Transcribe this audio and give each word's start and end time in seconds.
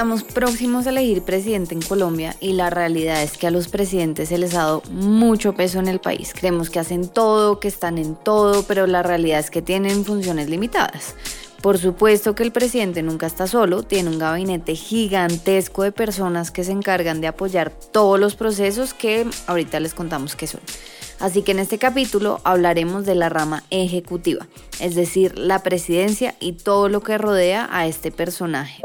Estamos 0.00 0.22
próximos 0.22 0.86
a 0.86 0.90
elegir 0.90 1.20
presidente 1.20 1.74
en 1.74 1.82
Colombia 1.82 2.34
y 2.40 2.54
la 2.54 2.70
realidad 2.70 3.22
es 3.22 3.36
que 3.36 3.46
a 3.46 3.50
los 3.50 3.68
presidentes 3.68 4.30
se 4.30 4.38
les 4.38 4.54
ha 4.54 4.60
dado 4.60 4.82
mucho 4.90 5.52
peso 5.52 5.78
en 5.78 5.88
el 5.88 6.00
país. 6.00 6.32
Creemos 6.32 6.70
que 6.70 6.78
hacen 6.78 7.06
todo, 7.06 7.60
que 7.60 7.68
están 7.68 7.98
en 7.98 8.14
todo, 8.14 8.62
pero 8.62 8.86
la 8.86 9.02
realidad 9.02 9.40
es 9.40 9.50
que 9.50 9.60
tienen 9.60 10.06
funciones 10.06 10.48
limitadas. 10.48 11.14
Por 11.60 11.76
supuesto 11.76 12.34
que 12.34 12.44
el 12.44 12.50
presidente 12.50 13.02
nunca 13.02 13.26
está 13.26 13.46
solo, 13.46 13.82
tiene 13.82 14.08
un 14.08 14.18
gabinete 14.18 14.74
gigantesco 14.74 15.82
de 15.82 15.92
personas 15.92 16.50
que 16.50 16.64
se 16.64 16.72
encargan 16.72 17.20
de 17.20 17.26
apoyar 17.26 17.68
todos 17.68 18.18
los 18.18 18.36
procesos 18.36 18.94
que 18.94 19.26
ahorita 19.48 19.80
les 19.80 19.92
contamos 19.92 20.34
qué 20.34 20.46
son. 20.46 20.62
Así 21.18 21.42
que 21.42 21.52
en 21.52 21.58
este 21.58 21.76
capítulo 21.76 22.40
hablaremos 22.44 23.04
de 23.04 23.16
la 23.16 23.28
rama 23.28 23.64
ejecutiva, 23.68 24.46
es 24.80 24.94
decir, 24.94 25.38
la 25.38 25.62
presidencia 25.62 26.36
y 26.40 26.52
todo 26.52 26.88
lo 26.88 27.02
que 27.02 27.18
rodea 27.18 27.68
a 27.70 27.86
este 27.86 28.10
personaje. 28.10 28.82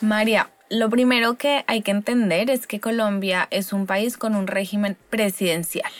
María, 0.00 0.50
lo 0.68 0.90
primero 0.90 1.38
que 1.38 1.64
hay 1.66 1.80
que 1.80 1.90
entender 1.90 2.50
es 2.50 2.66
que 2.66 2.80
Colombia 2.80 3.48
es 3.50 3.72
un 3.72 3.86
país 3.86 4.18
con 4.18 4.34
un 4.34 4.46
régimen 4.46 4.96
presidencial. 5.08 5.90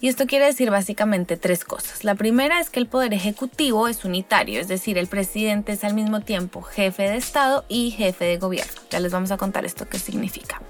Y 0.00 0.08
esto 0.08 0.26
quiere 0.26 0.46
decir 0.46 0.70
básicamente 0.70 1.36
tres 1.36 1.64
cosas. 1.64 2.04
La 2.04 2.14
primera 2.14 2.60
es 2.60 2.70
que 2.70 2.80
el 2.80 2.86
poder 2.86 3.12
ejecutivo 3.14 3.88
es 3.88 4.04
unitario, 4.04 4.60
es 4.60 4.68
decir, 4.68 4.98
el 4.98 5.06
presidente 5.08 5.72
es 5.72 5.84
al 5.84 5.94
mismo 5.94 6.20
tiempo 6.20 6.62
jefe 6.62 7.04
de 7.04 7.16
Estado 7.16 7.64
y 7.68 7.90
jefe 7.90 8.24
de 8.24 8.38
gobierno. 8.38 8.80
Ya 8.90 9.00
les 9.00 9.12
vamos 9.12 9.30
a 9.30 9.36
contar 9.36 9.64
esto 9.64 9.88
qué 9.88 9.98
significa. 9.98 10.60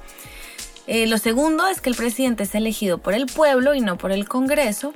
Eh, 0.86 1.06
lo 1.06 1.18
segundo 1.18 1.66
es 1.68 1.80
que 1.80 1.90
el 1.90 1.96
presidente 1.96 2.42
es 2.42 2.54
elegido 2.54 2.98
por 2.98 3.14
el 3.14 3.26
pueblo 3.26 3.74
y 3.74 3.80
no 3.80 3.98
por 3.98 4.12
el 4.12 4.28
Congreso. 4.28 4.92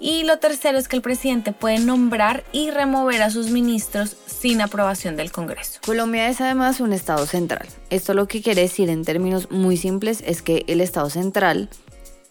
Y 0.00 0.24
lo 0.24 0.38
tercero 0.38 0.78
es 0.78 0.88
que 0.88 0.96
el 0.96 1.02
presidente 1.02 1.52
puede 1.52 1.78
nombrar 1.78 2.42
y 2.52 2.70
remover 2.70 3.22
a 3.22 3.30
sus 3.30 3.50
ministros 3.50 4.16
sin 4.26 4.62
aprobación 4.62 5.14
del 5.14 5.30
Congreso. 5.30 5.78
Colombia 5.84 6.28
es 6.28 6.40
además 6.40 6.80
un 6.80 6.94
Estado 6.94 7.26
central. 7.26 7.68
Esto 7.90 8.14
lo 8.14 8.26
que 8.26 8.40
quiere 8.40 8.62
decir 8.62 8.88
en 8.88 9.04
términos 9.04 9.50
muy 9.50 9.76
simples 9.76 10.22
es 10.26 10.40
que 10.40 10.64
el 10.68 10.80
Estado 10.80 11.10
central 11.10 11.68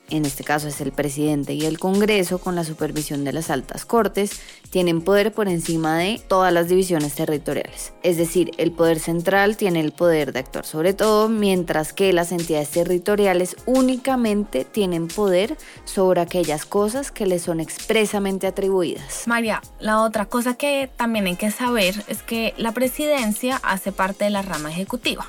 en 0.10 0.26
este 0.26 0.44
caso 0.44 0.68
es 0.68 0.82
el 0.82 0.92
presidente 0.92 1.54
y 1.54 1.66
el 1.66 1.80
Congreso, 1.80 2.40
con 2.40 2.56
la 2.56 2.64
supervisión 2.64 3.24
de 3.24 3.34
las 3.34 3.50
altas 3.50 3.86
cortes, 3.86 4.40
tienen 4.70 5.02
poder 5.02 5.32
por 5.32 5.48
encima 5.48 5.98
de 5.98 6.22
todas 6.28 6.54
las 6.54 6.70
divisiones 6.70 7.16
territoriales. 7.16 7.94
Es 8.04 8.18
decir, 8.18 8.52
el 8.58 8.72
poder 8.72 9.00
central 9.00 9.58
tiene 9.58 9.80
el 9.80 9.92
poder 9.92 10.34
de 10.34 10.40
actuar 10.40 10.66
sobre 10.66 10.94
todo, 10.94 11.30
mientras 11.30 11.94
que 11.94 12.14
las 12.14 12.32
entidades 12.32 12.70
territoriales 12.70 13.56
únicamente 13.66 14.66
tienen 14.66 15.08
poder 15.08 15.58
sobre 15.86 16.22
aquellas 16.22 16.66
cosas 16.66 17.12
que 17.12 17.26
les 17.26 17.44
son 17.44 17.60
expresamente 17.60 18.48
atribuidas. 18.48 19.28
María, 19.28 19.62
la 19.80 20.02
otra 20.02 20.26
cosa 20.26 20.56
que 20.56 20.90
también 20.96 21.28
hay 21.28 21.36
que 21.36 21.52
saber 21.52 22.04
es 22.08 22.24
que 22.24 22.54
la 22.58 22.72
presidencia 22.72 23.60
hace 23.64 23.92
parte 23.92 24.26
de 24.26 24.32
la 24.32 24.42
rama 24.42 24.72
ejecutiva. 24.72 25.28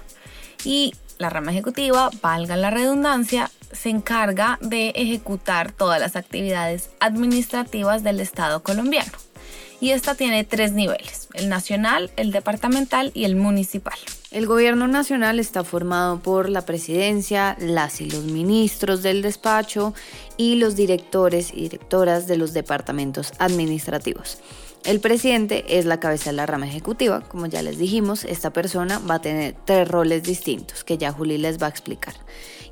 Y 0.65 0.93
la 1.21 1.29
rama 1.31 1.53
ejecutiva, 1.53 2.11
valga 2.23 2.57
la 2.57 2.71
redundancia, 2.71 3.51
se 3.73 3.91
encarga 3.91 4.59
de 4.63 4.89
ejecutar 4.97 5.71
todas 5.71 6.01
las 6.01 6.17
actividades 6.17 6.91
administrativas 6.99 8.03
del 8.03 8.21
Estado 8.21 8.63
colombiano. 8.63 9.13
Y 9.81 9.91
esta 9.91 10.15
tiene 10.15 10.45
tres 10.45 10.73
niveles, 10.73 11.29
el 11.35 11.49
nacional, 11.49 12.11
el 12.17 12.33
departamental 12.33 13.13
y 13.15 13.25
el 13.25 13.37
municipal. 13.37 13.99
El 14.31 14.47
gobierno 14.47 14.87
nacional 14.89 15.39
está 15.39 15.65
formado 15.65 16.21
por 16.21 16.49
la 16.49 16.67
presidencia, 16.67 17.57
las 17.59 18.01
y 18.01 18.11
los 18.11 18.25
ministros 18.25 19.03
del 19.03 19.23
despacho 19.23 19.95
y 20.37 20.57
los 20.57 20.77
directores 20.77 21.51
y 21.53 21.63
directoras 21.63 22.27
de 22.27 22.37
los 22.37 22.53
departamentos 22.53 23.33
administrativos. 23.39 24.39
El 24.85 25.01
presidente 25.01 25.79
es 25.79 25.85
la 25.85 26.01
cabeza 26.01 26.31
de 26.31 26.37
la 26.37 26.47
rama 26.47 26.67
ejecutiva, 26.67 27.21
como 27.21 27.47
ya 27.47 27.61
les 27.61 27.77
dijimos, 27.77 28.25
esta 28.25 28.51
persona 28.51 28.99
va 28.99 29.17
a 29.17 29.21
tener 29.21 29.55
tres 29.67 29.87
roles 29.87 30.23
distintos 30.23 30.85
que 30.85 30.97
ya 30.97 31.13
Juli 31.13 31.37
les 31.37 31.61
va 31.61 31.67
a 31.67 31.71
explicar. 31.71 32.15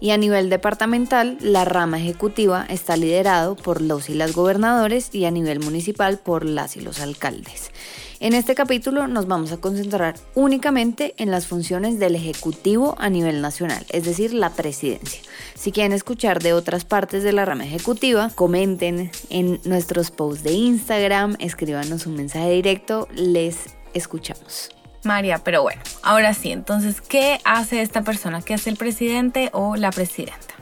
Y 0.00 0.10
a 0.10 0.16
nivel 0.16 0.48
departamental, 0.48 1.36
la 1.40 1.66
rama 1.66 1.98
ejecutiva 1.98 2.64
está 2.70 2.96
liderado 2.96 3.56
por 3.56 3.82
los 3.82 4.08
y 4.08 4.14
las 4.14 4.32
gobernadores 4.32 5.14
y 5.14 5.26
a 5.26 5.30
nivel 5.30 5.60
municipal 5.60 6.18
por 6.18 6.46
las 6.46 6.78
y 6.78 6.80
los 6.80 7.00
alcaldes. 7.00 7.72
En 8.20 8.32
este 8.32 8.56
capítulo 8.56 9.06
nos 9.06 9.28
vamos 9.28 9.52
a 9.52 9.58
concentrar 9.58 10.16
únicamente 10.34 11.14
en 11.18 11.30
las 11.30 11.46
funciones 11.46 12.00
del 12.00 12.16
Ejecutivo 12.16 12.96
a 12.98 13.08
nivel 13.10 13.40
nacional, 13.40 13.86
es 13.90 14.04
decir, 14.06 14.34
la 14.34 14.50
presidencia. 14.50 15.20
Si 15.54 15.70
quieren 15.70 15.92
escuchar 15.92 16.42
de 16.42 16.52
otras 16.52 16.84
partes 16.84 17.22
de 17.22 17.32
la 17.32 17.44
rama 17.44 17.64
ejecutiva, 17.64 18.30
comenten 18.34 19.12
en 19.30 19.60
nuestros 19.62 20.10
posts 20.10 20.42
de 20.42 20.50
Instagram, 20.50 21.36
escríbanos 21.38 22.06
un 22.06 22.16
mensaje 22.16 22.50
directo, 22.50 23.06
les 23.12 23.76
escuchamos. 23.94 24.70
María, 25.04 25.38
pero 25.38 25.62
bueno, 25.62 25.80
ahora 26.02 26.34
sí, 26.34 26.50
entonces, 26.50 27.00
¿qué 27.00 27.38
hace 27.44 27.82
esta 27.82 28.02
persona? 28.02 28.42
¿Qué 28.42 28.52
hace 28.52 28.68
el 28.70 28.76
presidente 28.76 29.50
o 29.52 29.76
la 29.76 29.92
presidenta? 29.92 30.54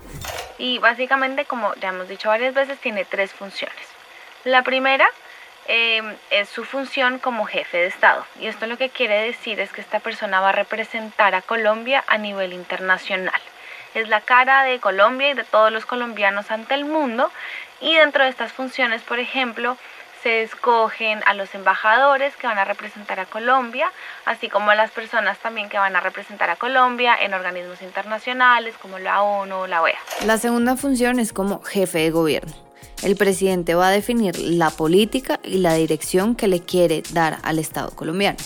Y 0.59 0.79
básicamente, 0.79 1.47
como 1.47 1.75
ya 1.77 1.89
hemos 1.89 2.07
dicho 2.07 2.29
varias 2.29 2.53
veces, 2.53 2.79
tiene 2.81 3.07
tres 3.07 3.33
funciones. 3.33 3.77
La 4.45 4.63
primera 4.63 5.07
Em, 5.69 6.15
es 6.31 6.49
su 6.49 6.65
función 6.65 7.19
como 7.19 7.45
jefe 7.45 7.79
de 7.79 7.87
Estado. 7.87 8.25
Y 8.41 8.47
esto 8.47 8.67
lo 8.67 8.79
que 8.79 8.89
quiere 8.89 9.23
decir 9.23 9.59
es 9.59 9.73
que 9.73 9.81
esta 9.81 9.99
persona 9.99 10.41
va 10.41 10.51
a 10.51 10.53
representar 10.53 11.35
a 11.35 11.43
Colombia 11.43 12.05
a 12.07 12.19
nivel 12.19 12.53
internacional. 12.53 13.41
Es 13.95 14.09
la 14.09 14.21
cara 14.21 14.63
de 14.63 14.79
Colombia 14.79 15.31
y 15.31 15.35
de 15.35 15.45
todos 15.45 15.73
los 15.73 15.85
colombianos 15.85 16.51
ante 16.51 16.75
el 16.75 16.85
mundo. 16.85 17.33
Y 17.81 17.97
dentro 17.97 18.23
de 18.23 18.31
estas 18.31 18.53
funciones, 18.53 19.03
por 19.03 19.19
ejemplo, 19.19 19.77
se 20.23 20.43
escogen 20.43 21.21
a 21.27 21.35
los 21.35 21.55
embajadores 21.55 22.37
que 22.37 22.47
van 22.47 22.59
a 22.59 22.65
representar 22.65 23.19
a 23.21 23.27
Colombia, 23.27 23.91
así 24.25 24.49
como 24.49 24.71
a 24.71 24.75
las 24.75 24.91
personas 24.91 25.39
también 25.39 25.69
que 25.69 25.79
van 25.79 25.97
a 25.97 26.01
representar 26.01 26.51
a 26.51 26.57
Colombia 26.57 27.17
en 27.21 27.35
organismos 27.35 27.83
internacionales 27.83 28.75
como 28.81 28.99
la 28.99 29.23
ONU 29.23 29.57
o 29.57 29.67
la 29.67 29.83
OEA. 29.83 29.99
La 30.25 30.39
segunda 30.39 30.77
función 30.77 31.19
es 31.19 31.33
como 31.33 31.63
jefe 31.63 31.99
de 31.99 32.11
gobierno. 32.11 32.66
El 33.03 33.17
presidente 33.17 33.75
va 33.75 33.89
a 33.89 33.93
definir 33.93 34.39
la 34.39 34.71
política 34.71 35.41
y 35.45 35.59
la 35.59 35.75
dirección 35.75 36.35
que 36.35 36.49
le 36.49 36.61
quiere 36.61 37.03
dar 37.13 37.39
al 37.43 37.59
Estado 37.59 37.91
colombiano. 37.91 38.39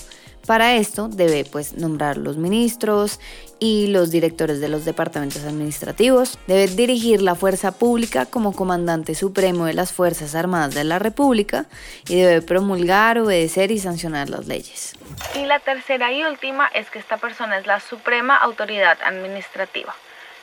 Para 0.46 0.74
esto 0.74 1.08
debe 1.08 1.44
pues 1.44 1.74
nombrar 1.74 2.16
los 2.16 2.36
ministros 2.36 3.20
y 3.60 3.88
los 3.88 4.10
directores 4.10 4.58
de 4.60 4.68
los 4.68 4.84
departamentos 4.84 5.44
administrativos, 5.44 6.38
debe 6.46 6.66
dirigir 6.66 7.20
la 7.20 7.34
fuerza 7.34 7.72
pública 7.72 8.26
como 8.26 8.52
comandante 8.52 9.14
supremo 9.14 9.66
de 9.66 9.74
las 9.74 9.92
Fuerzas 9.92 10.34
Armadas 10.34 10.74
de 10.74 10.84
la 10.84 10.98
República 10.98 11.66
y 12.08 12.16
debe 12.16 12.42
promulgar, 12.42 13.18
obedecer 13.18 13.70
y 13.70 13.78
sancionar 13.78 14.30
las 14.30 14.46
leyes. 14.46 14.94
Y 15.34 15.44
la 15.44 15.60
tercera 15.60 16.10
y 16.10 16.24
última 16.24 16.68
es 16.68 16.90
que 16.90 16.98
esta 16.98 17.18
persona 17.18 17.58
es 17.58 17.66
la 17.66 17.78
suprema 17.78 18.36
autoridad 18.36 18.98
administrativa. 19.04 19.94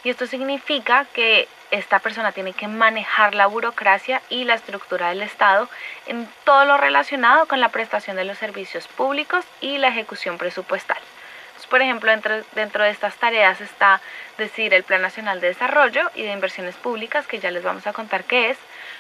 Y 0.04 0.10
esto 0.10 0.28
significa 0.28 1.06
que 1.14 1.48
esta 1.72 2.00
persona 2.00 2.32
tiene 2.32 2.54
que 2.54 2.68
manejar 2.68 3.36
la 3.36 3.48
burocracia 3.48 4.22
y 4.30 4.44
la 4.46 4.56
estructura 4.56 5.10
del 5.10 5.22
Estado 5.22 5.70
en 6.06 6.28
todo 6.44 6.66
lo 6.66 6.78
relacionado 6.78 7.48
con 7.48 7.60
la 7.60 7.70
prestación 7.70 8.16
de 8.16 8.26
los 8.26 8.38
servicios 8.38 8.88
públicos 8.88 9.46
y 9.62 9.78
la 9.78 9.90
ejecución 9.90 10.38
presupuestal. 10.38 10.98
por 11.70 11.82
ejemplo, 11.82 12.10
dentro, 12.12 12.34
dentro 12.54 12.86
de 12.86 12.92
estas 12.92 13.18
tareas 13.18 13.60
está 13.60 14.00
decir 14.38 14.74
el 14.74 14.84
Plan 14.84 15.02
Nacional 15.02 15.42
de 15.42 15.48
Desarrollo 15.48 16.10
y 16.16 16.22
de 16.22 16.32
Inversiones 16.32 16.76
Públicas, 16.76 17.28
que 17.28 17.40
ya 17.40 17.52
les 17.52 17.64
vamos 17.64 17.86
a 17.88 17.92
contar 17.92 18.24
qué 18.24 18.52
es, 18.52 18.58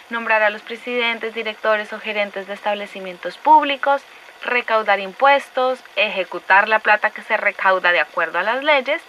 nombrar 0.10 0.44
a 0.44 0.50
los 0.50 0.62
presidentes, 0.63 1.34
directores 1.34 1.94
o 1.94 2.00
gerentes 2.00 2.46
de 2.46 2.54
establecimientos 2.54 3.38
públicos, 3.38 4.02
recaudar 4.44 5.00
impuestos, 5.00 5.80
ejecutar 5.96 6.68
la 6.68 6.80
plata 6.80 7.12
que 7.12 7.22
se 7.22 7.38
recauda 7.38 7.92
de 7.92 8.00
acuerdo 8.00 8.40
a 8.40 8.44
las 8.44 8.63
leyes 8.63 9.02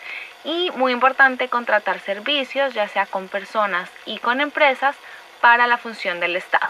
y 0.44 0.70
muy 0.72 0.92
importante 0.92 1.48
contratar 1.48 2.00
servicios, 2.00 2.74
ya 2.74 2.88
sea 2.88 3.06
con 3.06 3.28
personas 3.28 3.90
y 4.06 4.18
con 4.18 4.40
empresas, 4.40 4.96
para 5.40 5.66
la 5.66 5.78
función 5.78 6.20
del 6.20 6.36
Estado. 6.36 6.68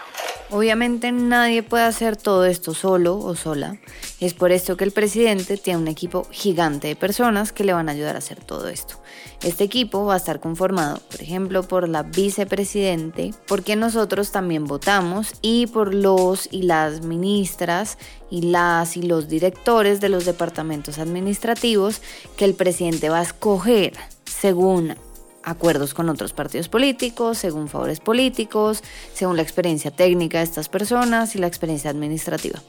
Obviamente 0.51 1.11
nadie 1.11 1.61
puede 1.61 1.83
hacer 1.83 2.17
todo 2.17 2.45
esto 2.45 2.73
solo 2.73 3.19
o 3.19 3.35
sola. 3.35 3.77
Es 4.19 4.33
por 4.33 4.51
esto 4.51 4.77
que 4.77 4.83
el 4.83 4.91
presidente 4.91 5.57
tiene 5.57 5.79
un 5.79 5.87
equipo 5.87 6.27
gigante 6.31 6.87
de 6.87 6.95
personas 6.95 7.53
que 7.53 7.63
le 7.63 7.73
van 7.73 7.87
a 7.87 7.91
ayudar 7.91 8.15
a 8.15 8.17
hacer 8.17 8.43
todo 8.43 8.67
esto. 8.67 8.95
Este 9.43 9.63
equipo 9.63 10.05
va 10.05 10.15
a 10.15 10.17
estar 10.17 10.39
conformado, 10.39 11.01
por 11.11 11.21
ejemplo, 11.21 11.61
por 11.61 11.87
la 11.87 12.01
vicepresidente, 12.01 13.31
porque 13.47 13.75
nosotros 13.75 14.31
también 14.31 14.65
votamos, 14.65 15.33
y 15.43 15.67
por 15.67 15.93
los 15.93 16.49
y 16.51 16.63
las 16.63 17.05
ministras 17.05 17.99
y 18.31 18.41
las 18.41 18.97
y 18.97 19.03
los 19.03 19.29
directores 19.29 20.01
de 20.01 20.09
los 20.09 20.25
departamentos 20.25 20.97
administrativos 20.97 22.01
que 22.37 22.45
el 22.45 22.55
presidente 22.55 23.09
va 23.09 23.19
a 23.19 23.23
escoger 23.23 23.93
según 24.25 24.95
acuerdos 25.43 25.93
con 25.93 26.09
otros 26.09 26.33
partidos 26.33 26.69
políticos, 26.69 27.37
según 27.37 27.67
favores 27.67 27.99
políticos, 27.99 28.83
según 29.13 29.35
la 29.35 29.43
experiencia 29.43 29.91
técnica 29.91 30.39
de 30.39 30.43
estas 30.43 30.69
personas 30.69 31.35
y 31.35 31.39
la 31.39 31.47
experiencia 31.47 31.89
administrativa. 31.89 32.59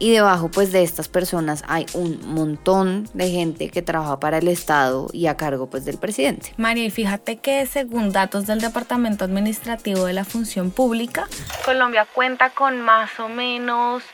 Y 0.00 0.12
debajo 0.12 0.48
pues 0.48 0.70
de 0.70 0.84
estas 0.84 1.08
personas 1.08 1.64
hay 1.66 1.84
un 1.92 2.20
montón 2.24 3.08
de 3.14 3.30
gente 3.30 3.68
que 3.68 3.82
trabaja 3.82 4.20
para 4.20 4.38
el 4.38 4.46
Estado 4.46 5.08
y 5.12 5.26
a 5.26 5.36
cargo 5.36 5.68
pues 5.68 5.84
del 5.84 5.98
presidente. 5.98 6.54
María, 6.56 6.84
y 6.84 6.90
fíjate 6.90 7.38
que 7.38 7.66
según 7.66 8.12
datos 8.12 8.46
del 8.46 8.60
Departamento 8.60 9.24
Administrativo 9.24 10.04
de 10.04 10.12
la 10.12 10.24
Función 10.24 10.70
Pública, 10.70 11.26
Colombia 11.64 12.06
cuenta 12.12 12.50
con 12.50 12.80
más 12.80 13.18
o 13.18 13.28
menos 13.28 14.04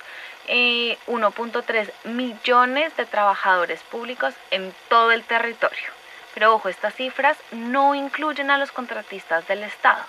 1.3 0.49 1.65
eh, 1.69 2.09
millones 2.09 2.97
de 2.97 3.05
trabajadores 3.05 3.81
públicos 3.91 4.35
en 4.51 4.73
todo 4.89 5.13
el 5.13 5.23
territorio. 5.23 6.04
Pero 6.35 6.55
ojo, 6.55 6.69
estas 6.69 6.95
cifras 6.95 7.39
no 7.53 7.95
incluyen 7.95 8.51
a 8.51 8.59
los 8.59 8.73
contratistas 8.73 9.47
del 9.47 9.63
Estado. 9.63 10.03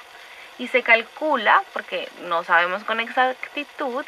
Y 0.58 0.68
se 0.68 0.84
calcula, 0.84 1.64
porque 1.74 2.10
no 2.24 2.44
sabemos 2.44 2.84
con 2.84 3.00
exactitud, 3.00 4.06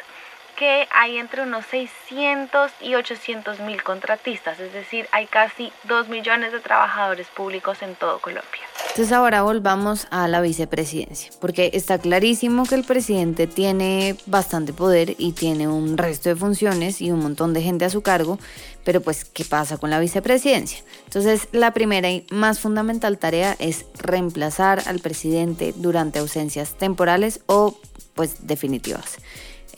que 0.58 0.88
hay 0.92 1.18
entre 1.18 1.44
unos 1.44 1.66
600 1.68 2.72
y 2.82 2.96
800 2.96 3.60
mil 3.60 3.84
contratistas, 3.84 4.60
es 4.60 4.74
decir, 4.74 5.08
hay 5.12 5.28
casi 5.28 5.72
2 5.84 6.10
millones 6.10 6.52
de 6.52 6.60
trabajadores 6.60 7.28
públicos 7.28 7.82
en 7.84 7.96
todo 7.96 8.20
Colombia. 8.20 8.62
Entonces 8.90 9.12
ahora 9.12 9.44
volvamos 9.44 10.08
a 10.10 10.28
la 10.28 10.42
vicepresidencia, 10.42 11.32
porque 11.40 11.70
está 11.74 12.00
clarísimo 12.00 12.66
que 12.66 12.74
el 12.74 12.84
presidente 12.84 13.46
tiene 13.46 14.16
bastante 14.26 14.74
poder 14.74 15.14
y 15.20 15.34
tiene 15.34 15.68
un 15.68 15.96
resto 15.96 16.30
de 16.30 16.36
funciones 16.36 17.02
y 17.02 17.12
un 17.12 17.20
montón 17.20 17.54
de 17.54 17.62
gente 17.62 17.86
a 17.86 17.92
su 17.92 18.02
cargo, 18.02 18.40
pero 18.84 19.02
pues, 19.02 19.26
¿qué 19.26 19.46
pasa 19.46 19.78
con 19.78 19.92
la 19.92 20.00
vicepresidencia? 20.00 20.80
Entonces, 21.04 21.50
la 21.52 21.72
primera 21.72 22.10
y 22.10 22.26
más 22.32 22.60
fundamental 22.60 23.20
tarea 23.20 23.56
es 23.60 23.86
reemplazar 24.00 24.82
al 24.88 25.00
presidente 25.00 25.74
durante 25.76 26.18
ausencias 26.18 26.76
temporales 26.78 27.42
o 27.46 27.78
pues 28.16 28.48
definitivas. 28.48 29.18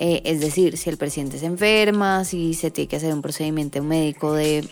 Eh, 0.01 0.21
es 0.23 0.39
decir, 0.39 0.77
si 0.77 0.89
el 0.89 0.95
presidente 0.95 1.37
se 1.37 1.45
enferma, 1.45 2.23
si 2.23 2.53
se 2.53 2.71
tiene 2.71 2.87
que 2.87 2.95
hacer 2.95 3.13
un 3.13 3.21
procedimiento 3.21 3.83
médico 3.83 4.31
de 4.31 4.65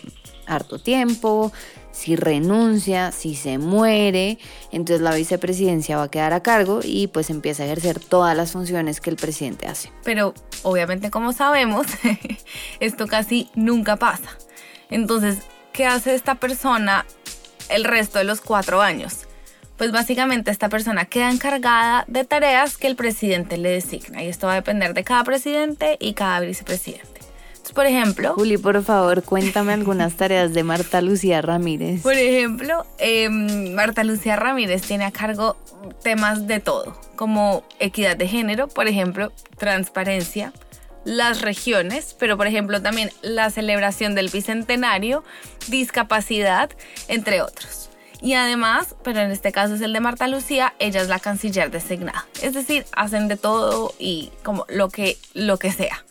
harto 0.46 0.78
tiempo, 0.78 1.52
si 1.92 2.16
renuncia, 2.16 3.12
si 3.12 3.34
se 3.34 3.58
muere, 3.58 4.38
entonces 4.72 5.02
la 5.02 5.14
vicepresidencia 5.14 5.98
va 5.98 6.04
a 6.04 6.10
quedar 6.10 6.32
a 6.32 6.42
cargo 6.42 6.80
y 6.82 7.08
pues 7.08 7.28
empieza 7.28 7.62
a 7.62 7.66
ejercer 7.66 8.00
todas 8.00 8.34
las 8.34 8.52
funciones 8.52 9.02
que 9.02 9.10
el 9.10 9.16
presidente 9.16 9.66
hace. 9.66 9.92
Pero 10.02 10.32
obviamente 10.62 11.10
como 11.10 11.34
sabemos, 11.34 11.86
esto 12.80 13.06
casi 13.06 13.50
nunca 13.54 13.96
pasa. 13.96 14.30
Entonces, 14.88 15.40
¿qué 15.74 15.84
hace 15.84 16.14
esta 16.14 16.36
persona 16.36 17.04
el 17.68 17.84
resto 17.84 18.18
de 18.18 18.24
los 18.24 18.40
cuatro 18.40 18.80
años? 18.80 19.27
Pues 19.78 19.92
básicamente 19.92 20.50
esta 20.50 20.68
persona 20.68 21.06
queda 21.06 21.30
encargada 21.30 22.04
de 22.08 22.24
tareas 22.24 22.76
que 22.76 22.88
el 22.88 22.96
presidente 22.96 23.56
le 23.56 23.70
designa 23.70 24.22
y 24.22 24.28
esto 24.28 24.48
va 24.48 24.54
a 24.54 24.56
depender 24.56 24.92
de 24.92 25.04
cada 25.04 25.22
presidente 25.22 25.96
y 26.00 26.14
cada 26.14 26.40
vicepresidente. 26.40 27.20
Entonces, 27.50 27.72
por 27.72 27.86
ejemplo... 27.86 28.34
Juli, 28.34 28.58
por 28.58 28.82
favor, 28.82 29.22
cuéntame 29.22 29.72
algunas 29.72 30.14
tareas 30.14 30.52
de 30.52 30.64
Marta 30.64 31.00
Lucía 31.00 31.40
Ramírez. 31.42 32.02
Por 32.02 32.14
ejemplo, 32.14 32.86
em, 32.98 33.72
Marta 33.72 34.02
Lucía 34.02 34.34
Ramírez 34.34 34.82
tiene 34.82 35.04
a 35.04 35.12
cargo 35.12 35.56
temas 36.02 36.48
de 36.48 36.58
todo, 36.58 37.00
como 37.14 37.62
equidad 37.78 38.16
de 38.16 38.26
género, 38.26 38.66
por 38.66 38.88
ejemplo, 38.88 39.32
transparencia, 39.58 40.52
las 41.04 41.40
regiones, 41.40 42.16
pero 42.18 42.36
por 42.36 42.48
ejemplo 42.48 42.82
también 42.82 43.10
la 43.22 43.48
celebración 43.50 44.16
del 44.16 44.28
bicentenario, 44.28 45.22
discapacidad, 45.68 46.70
entre 47.06 47.42
otros. 47.42 47.88
Y 48.20 48.34
además, 48.34 48.96
pero 49.04 49.20
en 49.20 49.30
este 49.30 49.52
caso 49.52 49.74
es 49.74 49.80
el 49.80 49.92
de 49.92 50.00
Marta 50.00 50.26
Lucía, 50.26 50.74
ella 50.78 51.00
es 51.00 51.08
la 51.08 51.20
canciller 51.20 51.70
designada. 51.70 52.26
Es 52.42 52.54
decir, 52.54 52.84
hacen 52.92 53.28
de 53.28 53.36
todo 53.36 53.94
y 53.98 54.30
como 54.42 54.66
lo 54.68 54.88
que, 54.88 55.18
lo 55.34 55.58
que 55.58 55.72
sea. 55.72 56.04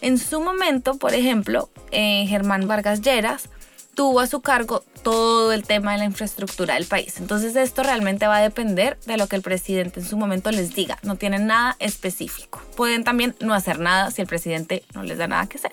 En 0.00 0.18
su 0.18 0.40
momento, 0.40 0.96
por 0.98 1.14
ejemplo, 1.14 1.70
eh, 1.90 2.26
Germán 2.26 2.66
Vargas 2.66 3.02
Lleras 3.02 3.48
tuvo 3.94 4.20
a 4.20 4.26
su 4.26 4.40
cargo 4.40 4.82
todo 5.02 5.52
el 5.52 5.64
tema 5.64 5.92
de 5.92 5.98
la 5.98 6.04
infraestructura 6.04 6.74
del 6.74 6.86
país. 6.86 7.18
Entonces 7.18 7.54
esto 7.56 7.82
realmente 7.82 8.26
va 8.26 8.38
a 8.38 8.42
depender 8.42 8.98
de 9.06 9.16
lo 9.16 9.26
que 9.26 9.36
el 9.36 9.42
presidente 9.42 10.00
en 10.00 10.06
su 10.06 10.16
momento 10.16 10.50
les 10.50 10.74
diga. 10.74 10.98
No 11.02 11.16
tienen 11.16 11.46
nada 11.46 11.76
específico. 11.78 12.62
Pueden 12.76 13.04
también 13.04 13.34
no 13.40 13.54
hacer 13.54 13.78
nada 13.78 14.10
si 14.10 14.22
el 14.22 14.28
presidente 14.28 14.82
no 14.94 15.02
les 15.02 15.18
da 15.18 15.28
nada 15.28 15.46
que 15.46 15.58
hacer. 15.58 15.72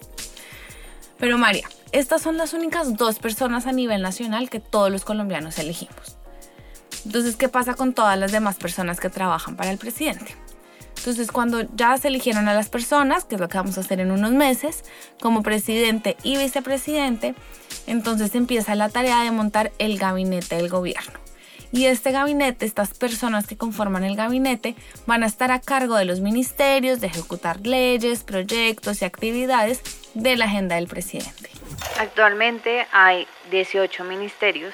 Pero 1.18 1.38
María, 1.38 1.68
estas 1.92 2.22
son 2.22 2.38
las 2.38 2.54
únicas 2.54 2.96
dos 2.96 3.20
personas 3.20 3.68
a 3.68 3.72
nivel 3.72 4.02
nacional 4.02 4.50
que 4.50 4.60
todos 4.60 4.92
los 4.92 5.06
colombianos 5.06 5.58
elegimos. 5.60 6.18
Entonces, 7.06 7.36
¿qué 7.36 7.50
pasa 7.50 7.74
con 7.74 7.94
todas 7.94 8.18
las 8.18 8.32
demás 8.32 8.58
personas 8.58 9.00
que 9.00 9.10
trabajan 9.10 9.56
para 9.56 9.72
el 9.72 9.78
presidente? 9.78 10.36
Entonces, 10.98 11.32
cuando 11.32 11.62
ya 11.76 11.98
se 11.98 12.10
eligieron 12.10 12.50
a 12.50 12.54
las 12.54 12.68
personas, 12.68 13.24
que 13.24 13.36
es 13.36 13.42
lo 13.42 13.48
que 13.48 13.58
vamos 13.58 13.78
a 13.78 13.82
hacer 13.82 14.02
en 14.02 14.12
unos 14.12 14.32
meses, 14.32 14.84
como 15.22 15.44
presidente 15.44 16.18
y 16.24 16.38
vicepresidente, 16.38 17.36
entonces 17.88 18.36
empieza 18.36 18.76
la 18.76 18.90
tarea 18.90 19.24
de 19.24 19.32
montar 19.32 19.72
el 19.80 19.98
gabinete 19.98 20.58
del 20.58 20.68
gobierno. 20.68 21.14
Y 21.72 21.86
este 21.86 22.12
gabinete, 22.12 22.66
estas 22.66 22.96
personas 22.96 23.48
que 23.48 23.56
conforman 23.56 24.04
el 24.04 24.16
gabinete, 24.16 24.76
van 25.06 25.24
a 25.24 25.28
estar 25.28 25.52
a 25.52 25.62
cargo 25.62 25.96
de 25.96 26.06
los 26.06 26.20
ministerios, 26.20 27.00
de 27.00 27.08
ejecutar 27.08 27.66
leyes, 27.66 28.24
proyectos 28.24 29.02
y 29.02 29.06
actividades 29.06 29.82
de 30.16 30.36
la 30.36 30.46
agenda 30.46 30.76
del 30.76 30.88
presidente. 30.88 31.50
Actualmente 31.98 32.88
hay 32.92 33.28
18 33.52 34.04
ministerios, 34.04 34.74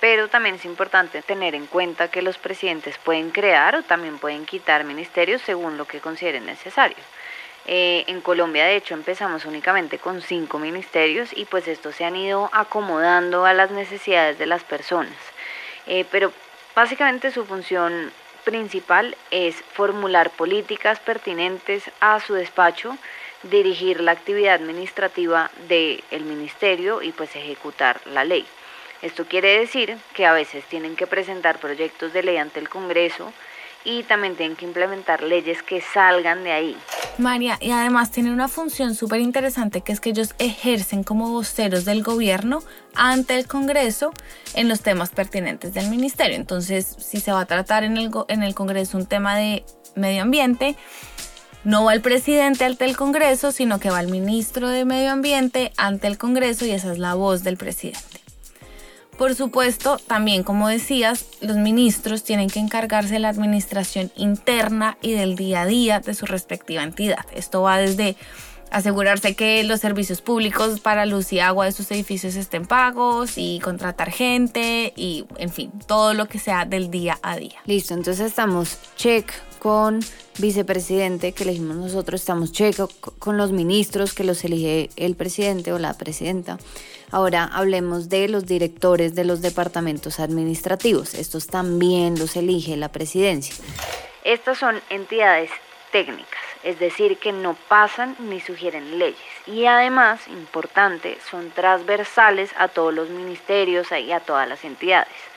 pero 0.00 0.28
también 0.28 0.56
es 0.56 0.64
importante 0.64 1.22
tener 1.22 1.54
en 1.54 1.66
cuenta 1.66 2.08
que 2.08 2.22
los 2.22 2.38
presidentes 2.38 2.98
pueden 2.98 3.30
crear 3.30 3.76
o 3.76 3.82
también 3.82 4.18
pueden 4.18 4.46
quitar 4.46 4.84
ministerios 4.84 5.42
según 5.42 5.76
lo 5.76 5.86
que 5.86 6.00
consideren 6.00 6.46
necesario. 6.46 6.96
Eh, 7.66 8.04
en 8.08 8.20
Colombia, 8.20 8.64
de 8.64 8.76
hecho, 8.76 8.94
empezamos 8.94 9.44
únicamente 9.44 9.98
con 9.98 10.20
cinco 10.20 10.58
ministerios 10.58 11.30
y 11.36 11.44
pues 11.44 11.68
estos 11.68 11.94
se 11.94 12.04
han 12.04 12.16
ido 12.16 12.50
acomodando 12.52 13.44
a 13.44 13.52
las 13.52 13.70
necesidades 13.70 14.38
de 14.38 14.46
las 14.46 14.64
personas. 14.64 15.14
Eh, 15.86 16.04
pero 16.10 16.32
básicamente 16.74 17.30
su 17.30 17.44
función 17.44 18.10
principal 18.44 19.16
es 19.30 19.56
formular 19.74 20.30
políticas 20.30 20.98
pertinentes 20.98 21.90
a 22.00 22.18
su 22.18 22.34
despacho, 22.34 22.96
dirigir 23.44 24.00
la 24.00 24.12
actividad 24.12 24.54
administrativa 24.54 25.50
del 25.68 26.24
ministerio 26.24 27.02
y 27.02 27.12
pues 27.12 27.34
ejecutar 27.36 28.00
la 28.06 28.24
ley. 28.24 28.46
Esto 29.02 29.24
quiere 29.26 29.58
decir 29.58 29.98
que 30.14 30.26
a 30.26 30.32
veces 30.32 30.64
tienen 30.64 30.94
que 30.94 31.06
presentar 31.06 31.58
proyectos 31.58 32.12
de 32.12 32.22
ley 32.22 32.36
ante 32.36 32.60
el 32.60 32.68
Congreso 32.68 33.32
y 33.84 34.04
también 34.04 34.36
tienen 34.36 34.56
que 34.56 34.64
implementar 34.64 35.22
leyes 35.22 35.62
que 35.62 35.80
salgan 35.80 36.44
de 36.44 36.52
ahí. 36.52 36.76
María, 37.18 37.58
y 37.60 37.72
además 37.72 38.10
tienen 38.10 38.32
una 38.32 38.46
función 38.48 38.94
súper 38.94 39.20
interesante 39.20 39.80
que 39.80 39.92
es 39.92 40.00
que 40.00 40.10
ellos 40.10 40.34
ejercen 40.38 41.02
como 41.02 41.30
voceros 41.30 41.84
del 41.84 42.02
gobierno 42.02 42.62
ante 42.94 43.36
el 43.36 43.48
Congreso 43.48 44.12
en 44.54 44.68
los 44.68 44.82
temas 44.82 45.10
pertinentes 45.10 45.74
del 45.74 45.88
ministerio. 45.90 46.36
Entonces, 46.36 46.86
si 46.86 47.18
se 47.18 47.32
va 47.32 47.40
a 47.40 47.46
tratar 47.46 47.82
en 47.82 47.96
el, 47.96 48.10
en 48.28 48.42
el 48.44 48.54
Congreso 48.54 48.96
un 48.96 49.06
tema 49.06 49.36
de 49.36 49.64
medio 49.96 50.22
ambiente, 50.22 50.76
no 51.64 51.84
va 51.84 51.94
el 51.94 52.00
presidente 52.00 52.64
ante 52.64 52.84
el 52.84 52.96
Congreso, 52.96 53.52
sino 53.52 53.78
que 53.78 53.90
va 53.90 54.00
el 54.00 54.08
ministro 54.08 54.68
de 54.68 54.84
Medio 54.84 55.10
Ambiente 55.10 55.72
ante 55.76 56.06
el 56.06 56.18
Congreso 56.18 56.66
y 56.66 56.70
esa 56.70 56.92
es 56.92 56.98
la 56.98 57.14
voz 57.14 57.44
del 57.44 57.56
presidente. 57.56 58.20
Por 59.16 59.34
supuesto, 59.34 59.98
también 59.98 60.42
como 60.42 60.68
decías, 60.68 61.26
los 61.40 61.56
ministros 61.56 62.24
tienen 62.24 62.48
que 62.48 62.58
encargarse 62.58 63.14
de 63.14 63.18
la 63.20 63.28
administración 63.28 64.10
interna 64.16 64.96
y 65.02 65.12
del 65.12 65.36
día 65.36 65.62
a 65.62 65.66
día 65.66 66.00
de 66.00 66.14
su 66.14 66.26
respectiva 66.26 66.82
entidad. 66.82 67.26
Esto 67.32 67.62
va 67.62 67.78
desde 67.78 68.16
asegurarse 68.72 69.36
que 69.36 69.62
los 69.64 69.80
servicios 69.80 70.22
públicos 70.22 70.80
para 70.80 71.04
luz 71.04 71.32
y 71.32 71.40
agua 71.40 71.66
de 71.66 71.72
sus 71.72 71.90
edificios 71.90 72.34
estén 72.36 72.66
pagos 72.66 73.34
y 73.36 73.60
contratar 73.60 74.10
gente 74.10 74.94
y, 74.96 75.26
en 75.36 75.50
fin, 75.50 75.70
todo 75.86 76.14
lo 76.14 76.26
que 76.26 76.38
sea 76.38 76.64
del 76.64 76.90
día 76.90 77.18
a 77.22 77.36
día. 77.36 77.60
Listo, 77.66 77.92
entonces 77.94 78.26
estamos 78.26 78.78
check 78.96 79.30
con 79.62 80.00
vicepresidente 80.38 81.30
que 81.30 81.44
elegimos 81.44 81.76
nosotros, 81.76 82.20
estamos 82.20 82.50
checo 82.50 82.88
con 83.20 83.36
los 83.36 83.52
ministros 83.52 84.12
que 84.12 84.24
los 84.24 84.42
elige 84.42 84.90
el 84.96 85.14
presidente 85.14 85.72
o 85.72 85.78
la 85.78 85.94
presidenta. 85.94 86.58
Ahora 87.12 87.44
hablemos 87.44 88.08
de 88.08 88.26
los 88.26 88.44
directores 88.44 89.14
de 89.14 89.24
los 89.24 89.40
departamentos 89.40 90.18
administrativos. 90.18 91.14
Estos 91.14 91.46
también 91.46 92.18
los 92.18 92.34
elige 92.34 92.76
la 92.76 92.90
presidencia. 92.90 93.54
Estas 94.24 94.58
son 94.58 94.80
entidades 94.90 95.52
técnicas, 95.92 96.42
es 96.64 96.80
decir, 96.80 97.18
que 97.18 97.30
no 97.30 97.54
pasan 97.68 98.16
ni 98.18 98.40
sugieren 98.40 98.98
leyes. 98.98 99.20
Y 99.46 99.66
además, 99.66 100.26
importante, 100.26 101.18
son 101.30 101.52
transversales 101.52 102.50
a 102.58 102.66
todos 102.66 102.92
los 102.92 103.10
ministerios 103.10 103.86
y 103.92 104.10
a 104.10 104.18
todas 104.18 104.48
las 104.48 104.64
entidades. 104.64 105.31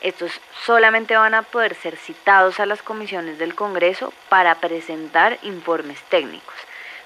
Estos 0.00 0.32
solamente 0.64 1.14
van 1.16 1.34
a 1.34 1.42
poder 1.42 1.74
ser 1.74 1.96
citados 1.96 2.58
a 2.60 2.66
las 2.66 2.82
comisiones 2.82 3.38
del 3.38 3.54
Congreso 3.54 4.12
para 4.28 4.54
presentar 4.56 5.38
informes 5.42 5.98
técnicos. 6.08 6.54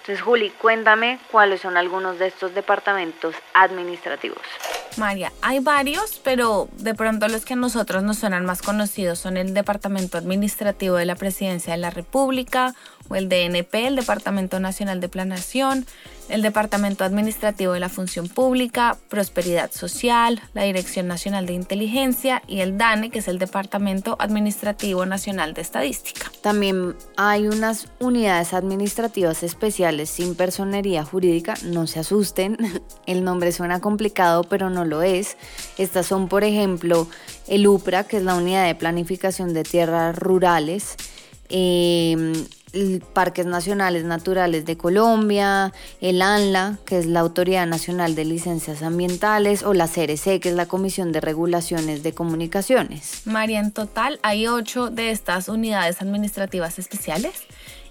Entonces, 0.04 0.22
Juli, 0.22 0.50
cuéntame 0.50 1.18
cuáles 1.30 1.62
son 1.62 1.78
algunos 1.78 2.18
de 2.18 2.26
estos 2.26 2.54
departamentos 2.54 3.34
administrativos. 3.54 4.42
María, 4.98 5.32
hay 5.40 5.60
varios, 5.60 6.20
pero 6.22 6.68
de 6.72 6.94
pronto 6.94 7.26
los 7.26 7.46
que 7.46 7.54
a 7.54 7.56
nosotros 7.56 8.02
nos 8.02 8.18
suenan 8.18 8.44
más 8.44 8.60
conocidos 8.60 9.18
son 9.18 9.38
el 9.38 9.54
Departamento 9.54 10.18
Administrativo 10.18 10.96
de 10.96 11.06
la 11.06 11.16
Presidencia 11.16 11.72
de 11.72 11.78
la 11.78 11.90
República 11.90 12.74
o 13.08 13.16
el 13.16 13.28
DNP, 13.28 13.86
el 13.86 13.96
Departamento 13.96 14.60
Nacional 14.60 15.00
de 15.00 15.08
Planación, 15.08 15.86
el 16.28 16.42
Departamento 16.42 17.04
Administrativo 17.04 17.72
de 17.72 17.80
la 17.80 17.88
Función 17.88 18.28
Pública, 18.28 18.96
Prosperidad 19.08 19.70
Social, 19.72 20.40
la 20.54 20.62
Dirección 20.62 21.06
Nacional 21.06 21.46
de 21.46 21.52
Inteligencia 21.52 22.42
y 22.46 22.60
el 22.60 22.78
DANE, 22.78 23.10
que 23.10 23.18
es 23.18 23.28
el 23.28 23.38
Departamento 23.38 24.16
Administrativo 24.18 25.04
Nacional 25.04 25.52
de 25.54 25.60
Estadística. 25.60 26.30
También 26.40 26.96
hay 27.16 27.46
unas 27.46 27.88
unidades 28.00 28.54
administrativas 28.54 29.42
especiales 29.42 30.08
sin 30.08 30.34
personería 30.34 31.04
jurídica, 31.04 31.54
no 31.62 31.86
se 31.86 32.00
asusten, 32.00 32.56
el 33.06 33.24
nombre 33.24 33.52
suena 33.52 33.80
complicado, 33.80 34.44
pero 34.44 34.70
no 34.70 34.84
lo 34.84 35.02
es. 35.02 35.36
Estas 35.76 36.06
son, 36.06 36.28
por 36.28 36.44
ejemplo, 36.44 37.06
el 37.48 37.66
UPRA, 37.66 38.04
que 38.04 38.16
es 38.16 38.22
la 38.22 38.34
Unidad 38.34 38.66
de 38.66 38.74
Planificación 38.74 39.52
de 39.52 39.62
Tierras 39.62 40.16
Rurales, 40.18 40.96
eh, 41.50 42.32
Parques 43.12 43.46
Nacionales 43.46 44.04
Naturales 44.04 44.64
de 44.64 44.76
Colombia, 44.76 45.72
el 46.00 46.22
ANLA, 46.22 46.78
que 46.84 46.98
es 46.98 47.06
la 47.06 47.20
Autoridad 47.20 47.66
Nacional 47.66 48.14
de 48.14 48.24
Licencias 48.24 48.82
Ambientales, 48.82 49.62
o 49.62 49.74
la 49.74 49.88
CRC, 49.88 50.40
que 50.40 50.48
es 50.50 50.54
la 50.54 50.66
Comisión 50.66 51.12
de 51.12 51.20
Regulaciones 51.20 52.02
de 52.02 52.12
Comunicaciones. 52.12 53.22
María, 53.24 53.60
en 53.60 53.72
total 53.72 54.18
hay 54.22 54.46
ocho 54.46 54.90
de 54.90 55.10
estas 55.10 55.48
unidades 55.48 56.02
administrativas 56.02 56.78
especiales. 56.78 57.32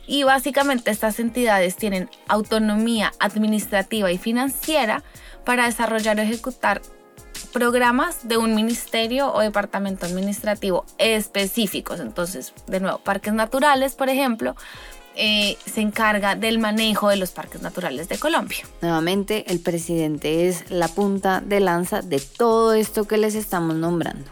Y 0.05 0.23
básicamente 0.23 0.91
estas 0.91 1.19
entidades 1.19 1.77
tienen 1.77 2.09
autonomía 2.27 3.13
administrativa 3.19 4.11
y 4.11 4.17
financiera 4.17 5.01
para 5.45 5.65
desarrollar 5.65 6.19
o 6.19 6.21
ejecutar 6.21 6.81
programas 7.45 8.27
de 8.27 8.37
un 8.37 8.55
ministerio 8.55 9.33
o 9.33 9.39
departamento 9.41 10.05
administrativo 10.05 10.85
específicos. 10.97 11.99
Entonces, 11.99 12.53
de 12.67 12.79
nuevo, 12.79 12.99
parques 12.99 13.33
naturales, 13.33 13.95
por 13.95 14.09
ejemplo, 14.09 14.55
eh, 15.15 15.57
se 15.65 15.81
encarga 15.81 16.35
del 16.35 16.57
manejo 16.57 17.09
de 17.09 17.17
los 17.17 17.31
parques 17.31 17.61
naturales 17.61 18.09
de 18.09 18.17
Colombia. 18.17 18.59
Nuevamente, 18.81 19.51
el 19.51 19.59
presidente 19.59 20.47
es 20.47 20.71
la 20.71 20.87
punta 20.87 21.41
de 21.41 21.59
lanza 21.59 22.01
de 22.01 22.19
todo 22.19 22.73
esto 22.73 23.05
que 23.05 23.17
les 23.17 23.35
estamos 23.35 23.75
nombrando. 23.75 24.31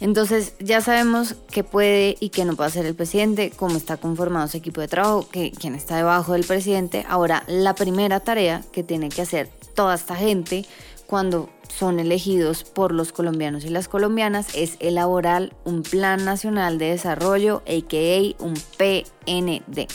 Entonces 0.00 0.54
ya 0.60 0.80
sabemos 0.80 1.34
qué 1.50 1.62
puede 1.62 2.16
y 2.20 2.30
qué 2.30 2.46
no 2.46 2.56
puede 2.56 2.68
hacer 2.68 2.86
el 2.86 2.94
presidente, 2.94 3.52
cómo 3.54 3.76
está 3.76 3.98
conformado 3.98 4.48
su 4.48 4.56
equipo 4.56 4.80
de 4.80 4.88
trabajo, 4.88 5.28
que, 5.28 5.52
quién 5.52 5.74
está 5.74 5.96
debajo 5.96 6.32
del 6.32 6.44
presidente. 6.44 7.04
Ahora, 7.08 7.44
la 7.46 7.74
primera 7.74 8.20
tarea 8.20 8.62
que 8.72 8.82
tiene 8.82 9.10
que 9.10 9.22
hacer 9.22 9.50
toda 9.74 9.94
esta 9.94 10.16
gente 10.16 10.64
cuando 11.10 11.50
son 11.68 11.98
elegidos 11.98 12.62
por 12.62 12.92
los 12.92 13.12
colombianos 13.12 13.64
y 13.64 13.68
las 13.68 13.88
colombianas 13.88 14.54
es 14.54 14.76
elaborar 14.78 15.56
un 15.64 15.82
Plan 15.82 16.24
Nacional 16.24 16.78
de 16.78 16.90
Desarrollo, 16.90 17.64
a.k.a. 17.66 18.40
un 18.40 18.54
PND. 18.78 19.88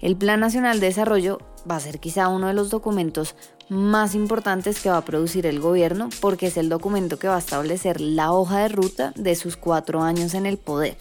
El 0.00 0.16
Plan 0.16 0.40
Nacional 0.40 0.80
de 0.80 0.88
Desarrollo 0.88 1.38
va 1.70 1.76
a 1.76 1.80
ser 1.80 2.00
quizá 2.00 2.26
uno 2.26 2.48
de 2.48 2.54
los 2.54 2.70
documentos 2.70 3.36
más 3.68 4.16
importantes 4.16 4.80
que 4.80 4.90
va 4.90 4.96
a 4.96 5.04
producir 5.04 5.46
el 5.46 5.60
gobierno 5.60 6.08
porque 6.20 6.48
es 6.48 6.56
el 6.56 6.68
documento 6.68 7.20
que 7.20 7.28
va 7.28 7.36
a 7.36 7.40
establecer 7.40 8.00
la 8.00 8.32
hoja 8.32 8.58
de 8.58 8.68
ruta 8.68 9.12
de 9.14 9.36
sus 9.36 9.56
cuatro 9.56 10.02
años 10.02 10.34
en 10.34 10.44
el 10.44 10.58
poder. 10.58 10.96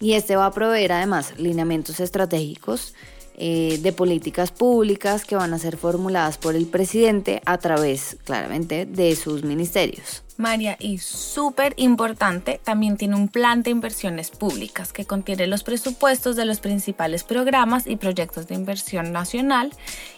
Y 0.00 0.14
este 0.14 0.34
va 0.34 0.46
a 0.46 0.52
proveer 0.52 0.90
además 0.90 1.38
lineamientos 1.38 2.00
estratégicos, 2.00 2.94
eh, 3.36 3.78
de 3.82 3.92
políticas 3.92 4.52
públicas 4.52 5.24
que 5.24 5.36
van 5.36 5.54
a 5.54 5.58
ser 5.58 5.76
formuladas 5.76 6.38
por 6.38 6.54
el 6.54 6.66
presidente 6.66 7.42
a 7.44 7.58
través, 7.58 8.16
claramente, 8.24 8.86
de 8.86 9.16
sus 9.16 9.42
ministerios. 9.42 10.22
María, 10.36 10.76
y 10.80 10.98
súper 10.98 11.74
importante, 11.76 12.60
también 12.62 12.96
tiene 12.96 13.14
un 13.14 13.28
plan 13.28 13.62
de 13.62 13.70
inversiones 13.70 14.30
públicas 14.30 14.92
que 14.92 15.04
contiene 15.04 15.46
los 15.46 15.62
presupuestos 15.62 16.34
de 16.34 16.44
los 16.44 16.60
principales 16.60 17.22
programas 17.22 17.86
y 17.86 17.96
proyectos 17.96 18.48
de 18.48 18.56
inversión 18.56 19.12
nacional 19.12 19.72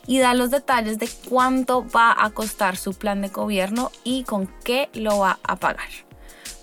y 0.07 0.19
da 0.19 0.35
los 0.35 0.51
detalles 0.51 0.99
de 0.99 1.09
cuánto 1.29 1.87
va 1.89 2.15
a 2.19 2.31
costar 2.31 2.77
su 2.77 2.95
plan 2.95 3.21
de 3.21 3.29
gobierno 3.29 3.91
y 4.05 4.25
con 4.25 4.47
qué 4.65 4.89
lo 4.95 5.19
va 5.19 5.39
a 5.43 5.57
pagar. 5.57 5.89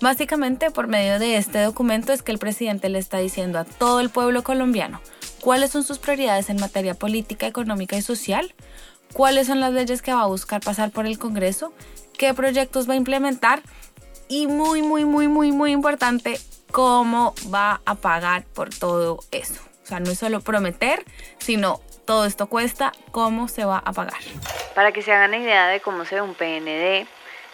Básicamente, 0.00 0.70
por 0.70 0.88
medio 0.88 1.18
de 1.18 1.36
este 1.36 1.62
documento 1.62 2.12
es 2.12 2.22
que 2.22 2.32
el 2.32 2.38
presidente 2.38 2.88
le 2.88 2.98
está 2.98 3.18
diciendo 3.18 3.58
a 3.58 3.64
todo 3.64 4.00
el 4.00 4.10
pueblo 4.10 4.42
colombiano, 4.42 5.00
cuáles 5.44 5.72
son 5.72 5.84
sus 5.84 5.98
prioridades 5.98 6.48
en 6.48 6.56
materia 6.56 6.94
política, 6.94 7.46
económica 7.46 7.96
y 7.96 8.02
social, 8.02 8.54
cuáles 9.12 9.46
son 9.46 9.60
las 9.60 9.74
leyes 9.74 10.00
que 10.00 10.14
va 10.14 10.22
a 10.22 10.26
buscar 10.26 10.62
pasar 10.62 10.90
por 10.90 11.04
el 11.04 11.18
Congreso, 11.18 11.74
qué 12.16 12.32
proyectos 12.32 12.88
va 12.88 12.94
a 12.94 12.96
implementar 12.96 13.60
y 14.26 14.46
muy, 14.46 14.80
muy, 14.80 15.04
muy, 15.04 15.28
muy, 15.28 15.52
muy 15.52 15.72
importante, 15.72 16.40
cómo 16.72 17.34
va 17.54 17.82
a 17.84 17.94
pagar 17.94 18.44
por 18.54 18.70
todo 18.70 19.20
eso. 19.32 19.60
O 19.82 19.86
sea, 19.86 20.00
no 20.00 20.10
es 20.10 20.18
solo 20.18 20.40
prometer, 20.40 21.04
sino 21.36 21.82
todo 22.06 22.24
esto 22.24 22.46
cuesta, 22.46 22.92
cómo 23.10 23.46
se 23.48 23.66
va 23.66 23.82
a 23.84 23.92
pagar. 23.92 24.20
Para 24.74 24.92
que 24.92 25.02
se 25.02 25.12
hagan 25.12 25.34
idea 25.34 25.68
de 25.68 25.80
cómo 25.80 26.06
se 26.06 26.14
ve 26.14 26.22
un 26.22 26.34
PND, 26.34 27.06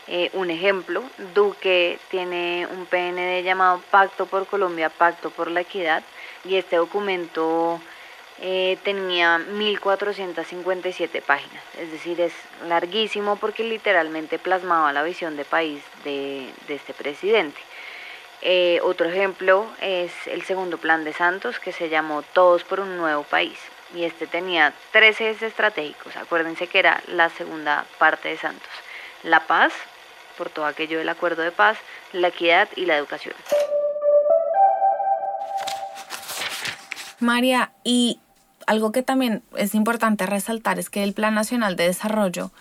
eh, 0.07 0.31
un 0.35 0.51
ejemplo, 0.51 1.03
Duque 1.35 1.99
tiene 2.09 2.69
un 2.71 2.87
PND 2.87 3.43
llamado 3.43 3.83
Pacto 3.91 4.27
por 4.27 4.47
Colombia, 4.47 4.91
Pacto 4.91 5.31
por 5.31 5.51
la 5.51 5.63
Equidad, 5.63 6.05
y 6.45 6.57
este 6.57 6.77
documento 6.77 7.81
eh, 8.43 8.79
tenía 8.85 9.39
1457 9.39 11.21
páginas, 11.21 11.63
es 11.79 11.91
decir, 11.93 12.21
es 12.21 12.33
larguísimo 12.67 13.37
porque 13.37 13.65
literalmente 13.65 14.39
plasmaba 14.39 14.93
la 14.93 15.03
visión 15.03 15.37
de 15.37 15.45
país 15.45 15.83
de, 16.05 16.49
este 16.69 16.95
presidente. 16.95 17.61
Eh, 18.43 18.81
otro 18.83 19.11
ejemplo 19.11 19.67
es 19.83 20.11
el 20.27 20.43
segundo 20.43 20.79
plan 20.79 21.05
de 21.05 21.13
Santos 21.13 21.61
que 21.61 21.73
se 21.73 21.91
llamó 21.91 22.23
Todos 22.23 22.65
por 22.65 22.81
un 22.81 22.97
nuevo 22.97 23.25
país 23.25 23.59
y 23.95 24.05
este 24.05 24.27
tenía 24.27 24.73
tres 24.93 25.21
ejes 25.21 25.43
estratégicos, 25.43 26.17
acuérdense 26.17 26.67
que 26.67 26.79
era 26.79 27.03
la 27.09 27.29
segunda 27.29 27.85
parte 27.99 28.31
de 28.31 28.39
Santos, 28.39 28.71
la 29.23 29.47
paz, 29.47 29.75
por 30.39 30.49
todo 30.49 30.65
aquello 30.65 30.99
del 30.99 31.11
acuerdo 31.11 31.43
de 31.43 31.53
paz, 31.53 31.77
la 32.13 32.29
equidad 32.29 32.71
y 32.77 32.87
la 32.87 32.97
educación. 32.97 33.35
María, 37.23 37.73
y 37.85 38.19
algo 38.67 38.93
que 38.93 39.03
también 39.03 39.43
es 39.57 39.75
importante 39.75 40.27
resaltar 40.27 40.79
es 40.79 40.91
que 40.91 41.03
el 41.03 41.13
Plan 41.13 41.35
Nacional 41.35 41.77
de 41.77 41.85
Desarrollo 41.85 42.53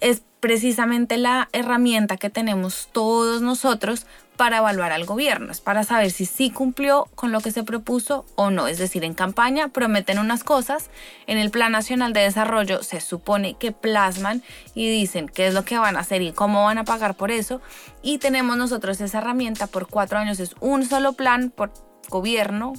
es 0.00 0.22
precisamente 0.40 1.18
la 1.18 1.48
herramienta 1.52 2.16
que 2.16 2.30
tenemos 2.30 2.88
todos 2.92 3.42
nosotros 3.42 4.06
para 4.38 4.56
evaluar 4.56 4.90
al 4.90 5.04
gobierno, 5.04 5.52
es 5.52 5.60
para 5.60 5.84
saber 5.84 6.10
si 6.10 6.24
sí 6.24 6.50
cumplió 6.50 7.08
con 7.14 7.30
lo 7.30 7.40
que 7.40 7.50
se 7.50 7.62
propuso 7.62 8.24
o 8.36 8.48
no. 8.48 8.68
Es 8.68 8.78
decir, 8.78 9.04
en 9.04 9.12
campaña 9.12 9.68
prometen 9.68 10.18
unas 10.18 10.44
cosas, 10.44 10.88
en 11.26 11.36
el 11.36 11.50
Plan 11.50 11.72
Nacional 11.72 12.14
de 12.14 12.20
Desarrollo 12.20 12.82
se 12.82 13.02
supone 13.02 13.58
que 13.58 13.70
plasman 13.70 14.42
y 14.74 14.88
dicen 14.88 15.28
qué 15.28 15.48
es 15.48 15.52
lo 15.52 15.66
que 15.66 15.76
van 15.76 15.98
a 15.98 16.00
hacer 16.00 16.22
y 16.22 16.32
cómo 16.32 16.64
van 16.64 16.78
a 16.78 16.84
pagar 16.84 17.16
por 17.16 17.30
eso. 17.30 17.60
Y 18.00 18.16
tenemos 18.16 18.56
nosotros 18.56 18.98
esa 19.02 19.18
herramienta 19.18 19.66
por 19.66 19.88
cuatro 19.88 20.18
años, 20.18 20.40
es 20.40 20.56
un 20.60 20.86
solo 20.86 21.12
plan 21.12 21.50
por 21.50 21.70
gobierno 22.08 22.72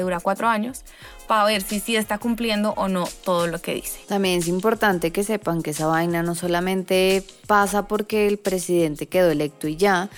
dura 0.00 0.20
cuatro 0.20 0.48
años, 0.48 0.82
para 1.26 1.44
ver 1.44 1.62
si 1.62 1.80
sí 1.80 1.96
está 1.96 2.18
cumpliendo 2.18 2.72
o 2.76 2.88
no 2.88 3.08
todo 3.24 3.46
lo 3.46 3.60
que 3.60 3.74
dice. 3.74 4.00
También 4.06 4.38
es 4.38 4.48
importante 4.48 5.10
que 5.10 5.24
sepan 5.24 5.62
que 5.62 5.70
esa 5.70 5.86
vaina 5.86 6.22
no 6.22 6.34
solamente 6.34 7.24
pasa 7.46 7.86
porque 7.86 8.26
el 8.26 8.38
presidente 8.38 9.06
quedó 9.06 9.30
electo 9.30 9.68
y 9.68 9.76
ya, 9.76 10.08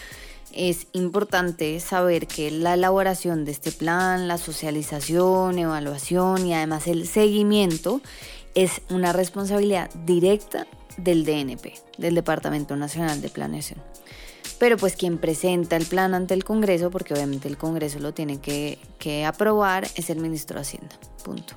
es 0.52 0.86
importante 0.92 1.78
saber 1.80 2.26
que 2.26 2.50
la 2.50 2.74
elaboración 2.74 3.44
de 3.44 3.52
este 3.52 3.70
plan, 3.70 4.28
la 4.28 4.38
socialización, 4.38 5.58
evaluación 5.58 6.46
y 6.46 6.54
además 6.54 6.86
el 6.86 7.06
seguimiento 7.06 8.00
es 8.54 8.82
una 8.90 9.12
responsabilidad 9.12 9.90
directa 10.04 10.66
del 10.96 11.24
DNP, 11.24 11.74
del 11.98 12.14
Departamento 12.14 12.76
Nacional 12.76 13.20
de 13.20 13.28
Planeación 13.28 13.78
pero 14.58 14.76
pues 14.76 14.96
quien 14.96 15.18
presenta 15.18 15.76
el 15.76 15.86
plan 15.86 16.14
ante 16.14 16.34
el 16.34 16.44
Congreso, 16.44 16.90
porque 16.90 17.14
obviamente 17.14 17.48
el 17.48 17.56
Congreso 17.56 17.98
lo 18.00 18.12
tiene 18.12 18.40
que, 18.40 18.78
aprobar, 19.24 19.86
es 19.94 20.10
el 20.10 20.18
ministro 20.18 20.56
de 20.56 20.62
Hacienda. 20.62 20.96
Punto. 21.24 21.54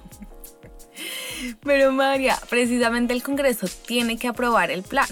Pero 1.63 1.91
María, 1.91 2.37
precisamente 2.49 3.13
el 3.13 3.23
Congreso 3.23 3.67
tiene 3.85 4.17
que 4.17 4.27
aprobar 4.27 4.69
el 4.71 4.83
plan. 4.83 5.07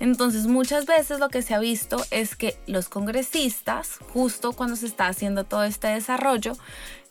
Entonces 0.00 0.46
muchas 0.46 0.86
veces 0.86 1.18
lo 1.18 1.28
que 1.28 1.42
se 1.42 1.54
ha 1.54 1.58
visto 1.58 2.04
es 2.10 2.36
que 2.36 2.56
los 2.66 2.88
congresistas, 2.88 3.98
justo 4.12 4.52
cuando 4.52 4.76
se 4.76 4.86
está 4.86 5.08
haciendo 5.08 5.44
todo 5.44 5.64
este 5.64 5.88
desarrollo 5.88 6.52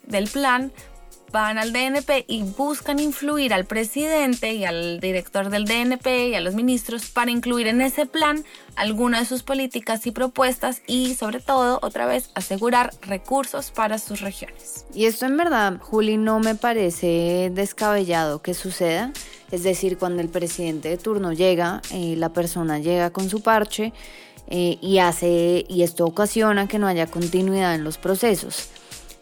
del 0.04 0.26
plan, 0.28 0.72
van 1.32 1.58
al 1.58 1.72
DNP 1.72 2.24
y 2.26 2.42
buscan 2.42 2.98
influir 2.98 3.52
al 3.52 3.64
presidente 3.64 4.52
y 4.54 4.64
al 4.64 5.00
director 5.00 5.50
del 5.50 5.64
DNP 5.64 6.28
y 6.28 6.34
a 6.34 6.40
los 6.40 6.54
ministros 6.54 7.10
para 7.10 7.30
incluir 7.30 7.66
en 7.66 7.80
ese 7.80 8.06
plan 8.06 8.44
alguna 8.76 9.20
de 9.20 9.26
sus 9.26 9.42
políticas 9.42 10.06
y 10.06 10.10
propuestas 10.10 10.82
y 10.86 11.14
sobre 11.14 11.40
todo, 11.40 11.78
otra 11.82 12.06
vez, 12.06 12.30
asegurar 12.34 12.90
recursos 13.02 13.70
para 13.70 13.98
sus 13.98 14.20
regiones. 14.20 14.86
Y 14.94 15.06
esto 15.06 15.26
en 15.26 15.36
verdad, 15.36 15.78
Juli, 15.80 16.16
no 16.16 16.40
me 16.40 16.54
parece 16.54 17.50
descabellado 17.52 18.40
que 18.42 18.54
suceda. 18.54 19.12
Es 19.50 19.62
decir, 19.62 19.98
cuando 19.98 20.20
el 20.20 20.28
presidente 20.28 20.88
de 20.88 20.98
turno 20.98 21.32
llega, 21.32 21.80
eh, 21.92 22.14
la 22.16 22.30
persona 22.30 22.78
llega 22.78 23.10
con 23.10 23.30
su 23.30 23.42
parche 23.42 23.92
eh, 24.46 24.78
y 24.80 24.98
hace, 24.98 25.64
y 25.68 25.82
esto 25.82 26.04
ocasiona 26.04 26.68
que 26.68 26.78
no 26.78 26.86
haya 26.86 27.06
continuidad 27.06 27.74
en 27.74 27.84
los 27.84 27.98
procesos. 27.98 28.70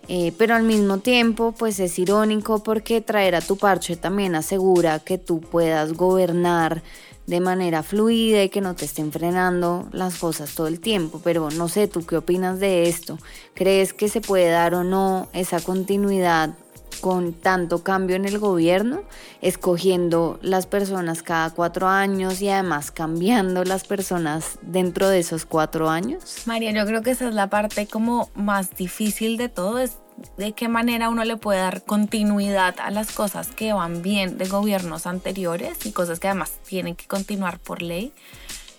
Eh, 0.09 0.33
pero 0.39 0.55
al 0.55 0.63
mismo 0.63 0.99
tiempo, 0.99 1.53
pues 1.53 1.81
es 1.81 1.99
irónico 1.99 2.63
porque 2.63 3.01
traer 3.01 3.35
a 3.35 3.41
tu 3.41 3.57
parche 3.57 3.97
también 3.97 4.35
asegura 4.37 5.01
que 5.01 5.19
tú 5.19 5.41
puedas 5.41 5.95
gobernar 5.95 6.83
de 7.27 7.41
manera 7.41 7.83
fluida 7.83 8.45
y 8.45 8.49
que 8.49 8.61
no 8.61 8.77
te 8.77 8.85
estén 8.85 9.11
frenando 9.11 9.89
las 9.91 10.17
cosas 10.17 10.55
todo 10.55 10.69
el 10.69 10.79
tiempo. 10.79 11.21
Pero 11.25 11.51
no 11.51 11.69
sé, 11.69 11.89
¿tú 11.89 12.07
qué 12.07 12.17
opinas 12.17 12.61
de 12.61 12.89
esto? 12.89 13.19
¿Crees 13.55 13.93
que 13.93 14.09
se 14.09 14.21
puede 14.21 14.49
dar 14.49 14.75
o 14.75 14.85
no 14.85 15.29
esa 15.33 15.61
continuidad 15.61 16.55
con 17.01 17.33
tanto 17.33 17.83
cambio 17.83 18.17
en 18.17 18.25
el 18.25 18.39
gobierno, 18.39 19.03
escogiendo 19.43 20.39
las 20.43 20.67
personas 20.67 21.23
cada 21.23 21.51
cuatro 21.51 21.89
años 21.89 22.41
y 22.43 22.49
además 22.49 22.91
cambiando 22.91 23.65
las 23.65 23.85
personas 23.85 24.59
dentro 24.63 25.09
de 25.09 25.21
esos 25.21 25.47
cuatro 25.47 25.89
años? 25.89 26.43
María, 26.47 26.73
yo 26.73 26.85
creo 26.87 27.03
que 27.03 27.11
esa 27.11 27.29
es 27.29 27.35
la 27.35 27.49
parte 27.49 27.87
como 27.87 28.31
más 28.35 28.75
difícil 28.77 29.37
de 29.37 29.49
todo, 29.49 29.79
es 29.79 29.99
de 30.37 30.53
qué 30.53 30.69
manera 30.69 31.09
uno 31.09 31.25
le 31.25 31.37
puede 31.37 31.61
dar 31.61 31.83
continuidad 31.85 32.75
a 32.81 32.91
las 32.91 33.13
cosas 33.13 33.49
que 33.49 33.73
van 33.73 34.03
bien 34.03 34.39
de 34.39 34.49
gobiernos 34.49 35.07
anteriores 35.07 35.85
y 35.85 35.93
cosas 35.93 36.21
que 36.21 36.29
además 36.29 36.53
tienen 36.67 36.97
que 36.97 37.07
continuar 37.07 37.59
por 37.59 37.83
ley. 37.83 38.13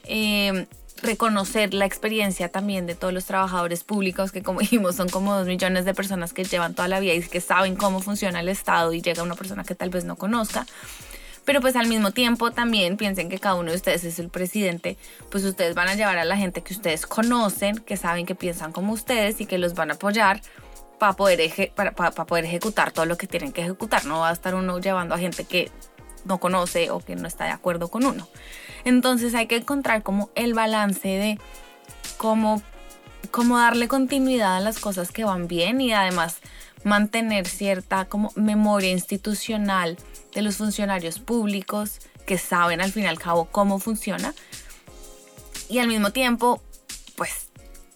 Eh, 0.06 0.68
reconocer 1.01 1.74
la 1.74 1.86
experiencia 1.86 2.50
también 2.50 2.86
de 2.86 2.96
todos 2.96 3.13
los 3.13 3.25
trabajadores 3.25 3.84
públicos, 3.84 4.32
que 4.32 4.44
como 4.44 4.60
dijimos 4.62 4.96
son 4.96 5.10
como 5.10 5.36
dos 5.36 5.48
millones 5.48 5.86
de 5.86 5.94
personas 5.94 6.34
que 6.34 6.44
llevan 6.44 6.74
toda 6.74 6.88
la 6.88 7.00
vida 7.00 7.13
y 7.13 7.22
que 7.22 7.42
saben 7.42 7.75
cómo 7.75 8.01
funciona 8.01 8.39
el 8.39 8.50
Estado 8.50 8.94
y 8.94 9.01
llega 9.01 9.24
una 9.24 9.36
persona 9.36 9.63
que 9.63 9.75
tal 9.75 9.89
vez 9.89 10.06
no 10.06 10.16
conozca. 10.16 10.66
Pero 11.46 11.62
pues 11.62 11.77
al 11.77 11.88
mismo 11.88 12.12
tiempo 12.12 12.51
también 12.51 12.98
piensen 12.98 13.30
que 13.30 13.39
cada 13.39 13.56
uno 13.56 13.72
de 13.72 13.77
ustedes 13.77 14.04
es 14.04 14.20
el 14.20 14.27
presidente, 14.27 14.98
pues 15.32 15.46
ustedes 15.46 15.75
van 15.75 15.88
a 15.88 15.96
llevar 15.96 16.18
a 16.18 16.25
la 16.25 16.36
gente 16.36 16.62
que 16.62 16.74
ustedes 16.74 17.06
conocen, 17.06 17.77
que 17.77 17.96
saben 17.96 18.25
que 18.25 18.36
piensan 18.36 18.74
como 18.74 18.92
ustedes 18.92 19.39
y 19.39 19.46
que 19.46 19.58
los 19.58 19.74
van 19.74 19.92
a 19.92 19.94
apoyar 19.94 20.42
para 21.00 21.13
poder, 21.13 21.72
para, 21.74 22.12
poder 22.12 22.44
ejecutar 22.44 22.92
todo 22.92 23.06
lo 23.06 23.18
que 23.18 23.27
tienen 23.27 23.54
que 23.54 23.62
ejecutar. 23.62 24.06
No 24.06 24.20
va 24.20 24.30
a 24.30 24.34
estar 24.34 24.56
uno 24.56 24.80
llevando 24.80 25.16
a 25.16 25.20
gente 25.20 25.46
que 25.46 25.72
no 26.25 26.39
conoce 26.39 26.92
o 26.92 27.00
que 27.00 27.16
no 27.16 27.27
está 27.30 27.46
de 27.46 27.51
acuerdo 27.51 27.88
con 27.88 28.06
uno. 28.06 28.27
Entonces 28.88 29.36
hay 29.36 29.48
que 29.48 29.58
encontrar 29.58 30.01
como 30.01 30.29
el 30.36 30.53
balance 30.53 31.10
de 31.10 31.38
cómo, 32.15 32.62
cómo 33.32 33.58
darle 33.58 33.89
continuidad 33.89 34.56
a 34.56 34.60
las 34.62 34.79
cosas 34.79 35.12
que 35.12 35.25
van 35.25 35.50
bien 35.50 35.82
y 35.82 35.91
además 35.91 36.38
mantener 36.86 37.50
cierta 37.50 38.06
como 38.06 38.32
memoria 38.36 38.89
institucional 38.91 39.98
de 40.34 40.41
los 40.41 40.56
funcionarios 40.56 41.20
públicos 41.20 42.00
que 42.25 42.38
saben 42.38 42.79
al 42.79 42.94
fin 42.94 43.03
y 43.03 43.08
al 43.08 43.20
cabo 43.20 43.50
cómo 43.51 43.79
funciona 43.79 44.34
y 45.67 45.79
al 45.79 45.89
mismo 45.89 46.12
tiempo 46.12 46.62
pues 47.17 47.50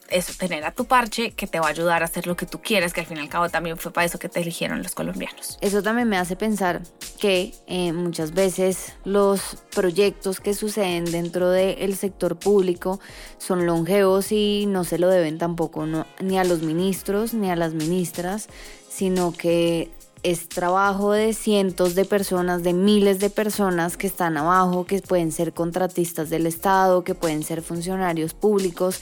eso, 0.10 0.34
tener 0.38 0.66
a 0.66 0.74
tu 0.74 0.88
parche 0.88 1.32
que 1.32 1.48
te 1.48 1.62
va 1.62 1.68
a 1.68 1.70
ayudar 1.70 2.02
a 2.02 2.06
hacer 2.06 2.28
lo 2.28 2.36
que 2.36 2.46
tú 2.46 2.62
quieras, 2.62 2.92
que 2.92 3.00
al 3.00 3.08
fin 3.08 3.16
y 3.16 3.22
al 3.22 3.30
cabo 3.30 3.48
también 3.48 3.78
fue 3.78 3.94
para 3.94 4.04
eso 4.04 4.20
que 4.20 4.28
te 4.28 4.42
eligieron 4.42 4.84
los 4.84 4.94
colombianos. 4.94 5.58
Eso 5.62 5.82
también 5.82 6.10
me 6.10 6.18
hace 6.18 6.36
pensar 6.36 6.82
que 7.22 7.54
eh, 7.68 7.94
muchas 7.94 8.34
veces 8.34 8.94
los 9.06 9.58
proyectos 9.76 10.40
que 10.40 10.56
suceden 10.56 11.06
dentro 11.06 11.52
del 11.52 11.96
sector 11.96 12.36
público 12.36 13.00
son 13.38 13.68
longevos 13.68 14.32
y 14.32 14.66
no 14.68 14.84
se 14.84 14.98
lo 14.98 15.08
deben 15.08 15.38
tampoco 15.38 15.86
ni 16.20 16.40
a 16.40 16.44
los 16.44 16.64
ministros 16.64 17.36
ni 17.36 17.52
a 17.52 17.56
las 17.56 17.76
ministras, 17.76 18.48
sino 18.90 19.34
que 19.34 19.92
es 20.24 20.50
trabajo 20.50 21.12
de 21.12 21.34
cientos 21.34 21.94
de 21.94 22.06
personas, 22.06 22.64
de 22.64 22.74
miles 22.74 23.20
de 23.20 23.30
personas 23.30 23.98
que 23.98 24.08
están 24.08 24.36
abajo, 24.36 24.88
que 24.88 25.00
pueden 25.02 25.32
ser 25.32 25.54
contratistas 25.54 26.32
del 26.32 26.48
Estado, 26.48 27.04
que 27.04 27.14
pueden 27.14 27.44
ser 27.44 27.62
funcionarios 27.62 28.34
públicos 28.34 29.00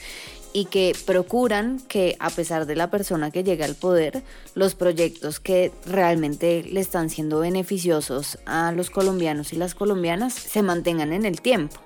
y 0.52 0.66
que 0.66 0.96
procuran 1.06 1.80
que 1.88 2.16
a 2.18 2.30
pesar 2.30 2.66
de 2.66 2.76
la 2.76 2.90
persona 2.90 3.30
que 3.30 3.44
llega 3.44 3.64
al 3.64 3.74
poder, 3.74 4.22
los 4.54 4.74
proyectos 4.74 5.40
que 5.40 5.72
realmente 5.86 6.62
le 6.64 6.80
están 6.80 7.10
siendo 7.10 7.40
beneficiosos 7.40 8.38
a 8.46 8.72
los 8.72 8.90
colombianos 8.90 9.52
y 9.52 9.56
las 9.56 9.74
colombianas 9.74 10.34
se 10.34 10.62
mantengan 10.62 11.12
en 11.12 11.24
el 11.24 11.40
tiempo. 11.40 11.76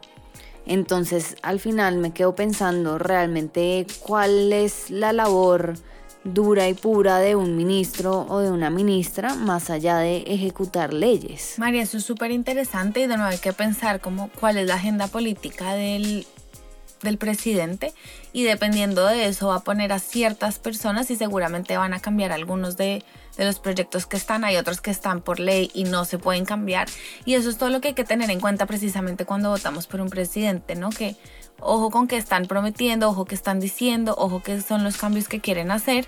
Entonces 0.67 1.37
al 1.43 1.61
final 1.61 1.99
me 1.99 2.13
quedo 2.13 2.35
pensando 2.35 2.99
realmente 2.99 3.87
cuál 4.01 4.53
es 4.53 4.91
la 4.91 5.13
labor 5.13 5.75
dura 6.25 6.69
y 6.71 6.75
pura 6.75 7.19
de 7.19 7.37
un 7.37 7.55
ministro 7.57 8.27
o 8.29 8.39
de 8.39 8.51
una 8.51 8.71
ministra 8.71 9.35
más 9.35 9.69
allá 9.69 9.99
de 9.99 10.25
ejecutar 10.27 10.95
leyes. 10.95 11.55
María, 11.59 11.83
eso 11.83 11.99
es 11.99 12.05
súper 12.05 12.31
interesante 12.31 13.01
y 13.01 13.07
de 13.07 13.17
nuevo 13.17 13.31
hay 13.31 13.39
que 13.39 13.53
pensar 13.53 14.01
como 14.01 14.31
cuál 14.41 14.57
es 14.57 14.67
la 14.67 14.77
agenda 14.77 15.07
política 15.07 15.75
del 15.75 16.27
del 17.03 17.19
presidente 17.19 17.93
y 18.33 18.45
dependiendo 18.45 19.07
de 19.07 19.27
eso 19.27 19.49
va 19.49 19.57
a 19.57 19.65
poner 19.65 19.93
a 19.93 19.99
ciertas 19.99 20.59
personas 20.59 21.11
y 21.11 21.17
seguramente 21.17 21.77
van 21.77 21.95
a 21.95 22.01
cambiar 22.01 22.33
algunos 22.33 22.77
de, 22.77 23.05
los 23.37 23.59
proyectos 23.59 24.07
que 24.07 24.17
están, 24.17 24.45
hay 24.45 24.57
otros 24.57 24.81
que 24.81 24.91
están 24.91 25.21
por 25.21 25.41
ley 25.41 25.71
y 25.75 25.85
no 25.85 26.05
se 26.05 26.19
pueden 26.19 26.45
cambiar. 26.45 26.89
Y 27.25 27.35
eso 27.35 27.51
es 27.51 27.59
todo 27.59 27.69
lo 27.69 27.81
que 27.81 27.89
hay 27.89 27.95
que 27.95 28.05
tener 28.05 28.31
en 28.31 28.39
cuenta 28.39 28.67
precisamente 28.67 29.25
cuando 29.25 29.51
votamos 29.51 29.89
por 29.89 30.01
un 30.01 30.09
presidente, 30.09 30.77
¿no? 30.77 30.91
Que 30.91 31.17
ojo 31.59 31.91
con 31.91 32.07
que 32.07 32.17
están 32.17 32.47
prometiendo, 32.47 33.09
ojo 33.09 33.25
que 33.25 33.35
están 33.35 33.59
diciendo, 33.59 34.15
ojo 34.17 34.43
que 34.43 34.61
son 34.61 34.85
los 34.85 34.97
cambios 34.97 35.29
que 35.29 35.41
quieren 35.41 35.73
hacer, 35.73 36.07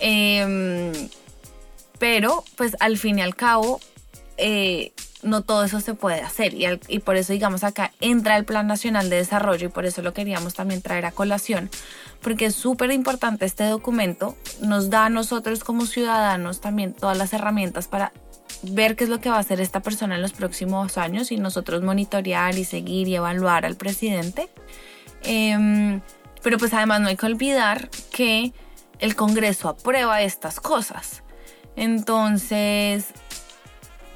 em, 0.00 0.92
pero 1.98 2.44
pues 2.56 2.76
al 2.80 2.96
fin 2.96 3.18
y 3.18 3.22
al 3.22 3.34
cabo 3.34 3.80
eh, 4.36 4.92
no 5.22 5.42
todo 5.42 5.64
eso 5.64 5.80
se 5.80 5.94
puede 5.94 6.20
hacer 6.20 6.54
y, 6.54 6.98
por 6.98 7.16
eso 7.16 7.32
digamos 7.32 7.62
acá 7.64 7.92
entra 8.00 8.36
el 8.36 8.44
Plan 8.44 8.66
Nacional 8.66 9.08
de 9.08 9.16
Desarrollo 9.16 9.68
y 9.68 9.70
por 9.70 9.86
eso 9.86 10.02
lo 10.02 10.12
queríamos 10.12 10.54
también 10.54 10.82
traer 10.82 11.06
a 11.06 11.12
colación 11.12 11.70
porque 12.22 12.46
es 12.46 12.54
súper 12.54 12.90
importante 12.90 13.44
este 13.44 13.64
documento, 13.64 14.36
nos 14.60 14.90
da 14.90 15.06
a 15.06 15.10
nosotros 15.10 15.62
como 15.64 15.86
ciudadanos 15.86 16.60
también 16.60 16.92
todas 16.92 17.16
las 17.16 17.32
herramientas 17.32 17.88
para 17.88 18.12
ver 18.62 18.96
qué 18.96 19.04
es 19.04 19.10
lo 19.10 19.20
que 19.20 19.28
va 19.28 19.36
a 19.36 19.40
hacer 19.40 19.60
esta 19.60 19.80
persona 19.80 20.14
en 20.14 20.22
los 20.22 20.32
próximos 20.32 20.98
años 20.98 21.32
y 21.32 21.36
nosotros 21.36 21.82
monitorear 21.82 22.56
y 22.56 22.64
seguir 22.64 23.08
y 23.08 23.16
evaluar 23.16 23.66
al 23.66 23.76
presidente. 23.76 24.48
Em, 25.24 26.00
pero 26.42 26.58
pues 26.58 26.72
además 26.74 27.00
no 27.00 27.08
hay 27.08 27.16
que 27.16 27.26
olvidar 27.26 27.88
que 28.12 28.52
el 28.98 29.16
Congreso 29.16 29.68
aprueba 29.68 30.22
estas 30.22 30.60
cosas. 30.60 31.22
Entonces, 31.76 33.06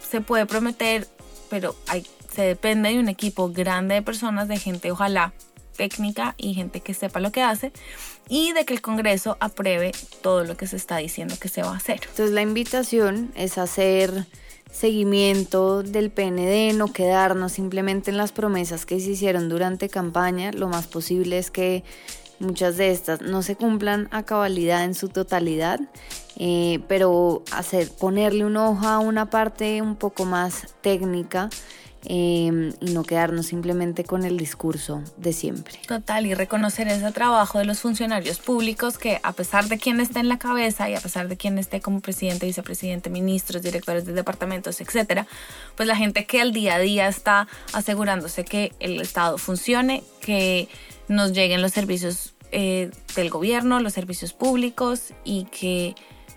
se 0.09 0.21
puede 0.21 0.47
prometer, 0.47 1.09
pero 1.51 1.75
hay, 1.87 2.07
se 2.35 2.43
depende 2.43 2.91
de 2.91 2.99
un 2.99 3.09
equipo 3.09 3.51
grande 3.51 3.97
de 3.97 4.03
personas, 4.03 4.49
de 4.49 4.59
gente 4.59 4.91
ojalá 4.91 5.33
técnica 5.77 6.35
y 6.39 6.55
gente 6.55 6.81
que 6.81 6.95
sepa 6.95 7.21
lo 7.21 7.31
que 7.31 7.43
hace 7.43 7.73
y 8.29 8.53
de 8.53 8.65
que 8.65 8.75
el 8.75 8.81
Congreso 8.81 9.37
apruebe 9.41 9.93
todo 10.23 10.43
lo 10.45 10.57
que 10.57 10.67
se 10.67 10.77
está 10.77 10.97
diciendo 10.97 11.37
que 11.39 11.49
se 11.49 11.63
va 11.63 11.73
a 11.73 11.77
hacer. 11.77 12.01
Entonces 12.03 12.31
la 12.31 12.43
invitación 12.43 13.31
es 13.37 13.59
hacer 13.59 14.27
seguimiento 14.73 15.83
del 15.83 16.11
PND, 16.11 16.75
no 16.75 16.93
quedarnos 16.93 17.53
simplemente 17.53 18.11
en 18.11 18.17
las 18.17 18.33
promesas 18.33 18.85
que 18.85 19.01
se 19.01 19.11
hicieron 19.11 19.49
durante 19.49 19.89
campaña. 19.89 20.51
Lo 20.53 20.69
más 20.69 20.87
posible 20.87 21.39
es 21.39 21.51
que 21.51 21.85
muchas 22.39 22.77
de 22.77 22.91
estas 22.91 23.21
no 23.23 23.43
se 23.43 23.57
cumplan 23.57 24.09
a 24.11 24.23
cabalidad 24.25 24.85
en 24.85 24.95
su 24.95 25.09
totalidad, 25.09 25.81
eh, 26.39 26.81
pero 26.89 27.43
hacer, 27.53 27.91
ponerle 27.91 28.45
una 28.45 28.69
hoja 28.69 28.95
a 28.95 28.99
una 28.99 29.31
parte 29.31 29.83
un 29.83 29.97
poco 29.97 30.25
más 30.25 30.75
técnica. 30.81 31.49
Eh, 32.09 32.73
y 32.81 32.91
no 32.93 33.03
quedarnos 33.03 33.47
simplemente 33.47 34.05
con 34.05 34.25
el 34.25 34.37
discurso 34.37 35.03
de 35.17 35.33
siempre. 35.33 35.81
Total, 35.89 36.25
y 36.25 36.35
reconocer 36.35 36.87
ese 36.87 37.11
trabajo 37.11 37.59
de 37.59 37.65
los 37.65 37.81
funcionarios 37.81 38.39
públicos 38.39 38.97
que 38.97 39.19
a 39.25 39.33
pesar 39.33 39.67
de 39.67 39.77
quien 39.77 39.99
esté 39.99 40.21
en 40.21 40.29
la 40.29 40.39
cabeza 40.39 40.89
y 40.89 40.95
a 40.95 41.01
pesar 41.01 41.27
de 41.27 41.37
quien 41.37 41.59
esté 41.59 41.81
como 41.81 42.01
presidente, 42.01 42.47
vicepresidente, 42.47 43.11
ministros, 43.11 43.61
directores 43.61 44.07
de 44.07 44.13
departamentos, 44.13 44.81
etcétera, 44.81 45.27
pues 45.75 45.89
la 45.89 45.97
gente 45.97 46.27
que 46.27 46.41
al 46.41 46.53
día 46.53 46.77
a 46.77 46.79
día 46.79 47.09
está 47.09 47.49
asegurándose 47.73 48.45
que 48.45 48.73
el 48.79 49.01
Estado 49.01 49.37
funcione, 49.37 50.05
que 50.21 50.69
nos 51.09 51.33
lleguen 51.33 51.63
los 51.63 51.73
servicios 51.73 52.35
eh, 52.53 52.91
del 53.15 53.31
gobierno, 53.31 53.81
los 53.81 53.93
servicios 53.93 54.33
públicos 54.33 55.13
y 55.25 55.45
que 55.45 55.95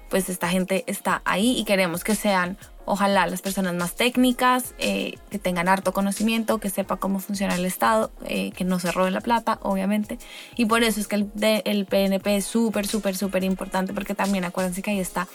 pues 0.10 0.28
esta 0.30 0.50
gente 0.50 0.84
está 0.88 1.22
ahí 1.24 1.58
y 1.58 1.66
queremos 1.66 2.04
que 2.04 2.16
sean 2.16 2.58
ojalá 2.90 3.28
las 3.28 3.44
personas 3.44 3.76
más 3.76 3.96
técnicas, 3.96 4.74
eh, 4.80 5.20
que 5.30 5.38
tengan 5.38 5.68
harto 5.68 5.94
conocimiento, 5.94 6.58
que 6.58 6.72
sepa 6.72 6.98
cómo 6.98 7.20
funciona 7.20 7.54
el 7.54 7.66
Estado, 7.66 8.12
eh, 8.26 8.50
que 8.52 8.64
no 8.64 8.80
se 8.80 8.92
robe 8.92 9.12
la 9.12 9.22
plata, 9.22 9.60
obviamente. 9.62 10.18
Y 10.56 10.66
por 10.66 10.82
eso 10.82 11.00
es 11.00 11.08
que 11.08 11.16
el, 11.18 11.32
el 11.66 11.86
PNP 11.86 12.38
es 12.38 12.46
súper, 12.46 12.88
súper, 12.88 13.16
súper 13.16 13.44
importante, 13.44 13.94
porque 13.94 14.16
también 14.16 14.44
acuérdense 14.44 14.82
que 14.82 14.90
ahí 14.90 15.00
está 15.00 15.28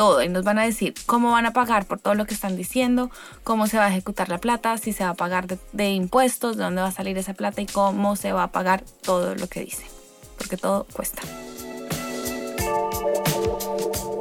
todo 0.00 0.22
y 0.22 0.30
nos 0.30 0.44
van 0.44 0.58
a 0.58 0.64
decir 0.64 0.94
cómo 1.04 1.32
van 1.32 1.44
a 1.44 1.52
pagar 1.52 1.84
por 1.84 2.00
todo 2.00 2.14
lo 2.14 2.24
que 2.24 2.32
están 2.32 2.56
diciendo, 2.56 3.10
cómo 3.44 3.66
se 3.66 3.76
va 3.76 3.84
a 3.84 3.88
ejecutar 3.90 4.30
la 4.30 4.38
plata, 4.38 4.78
si 4.78 4.94
se 4.94 5.04
va 5.04 5.10
a 5.10 5.14
pagar 5.14 5.46
de, 5.46 5.90
impuestos, 5.90 6.56
de 6.56 6.64
dónde 6.64 6.80
va 6.80 6.88
a 6.88 6.90
salir 6.90 7.18
esa 7.18 7.34
plata 7.34 7.60
y 7.60 7.66
cómo 7.66 8.16
se 8.16 8.32
va 8.32 8.44
a 8.44 8.50
pagar 8.50 8.82
todo 9.02 9.34
lo 9.34 9.46
que 9.46 9.60
dicen, 9.60 9.86
porque 10.38 10.56
todo 10.56 10.86
cuesta. 10.90 11.20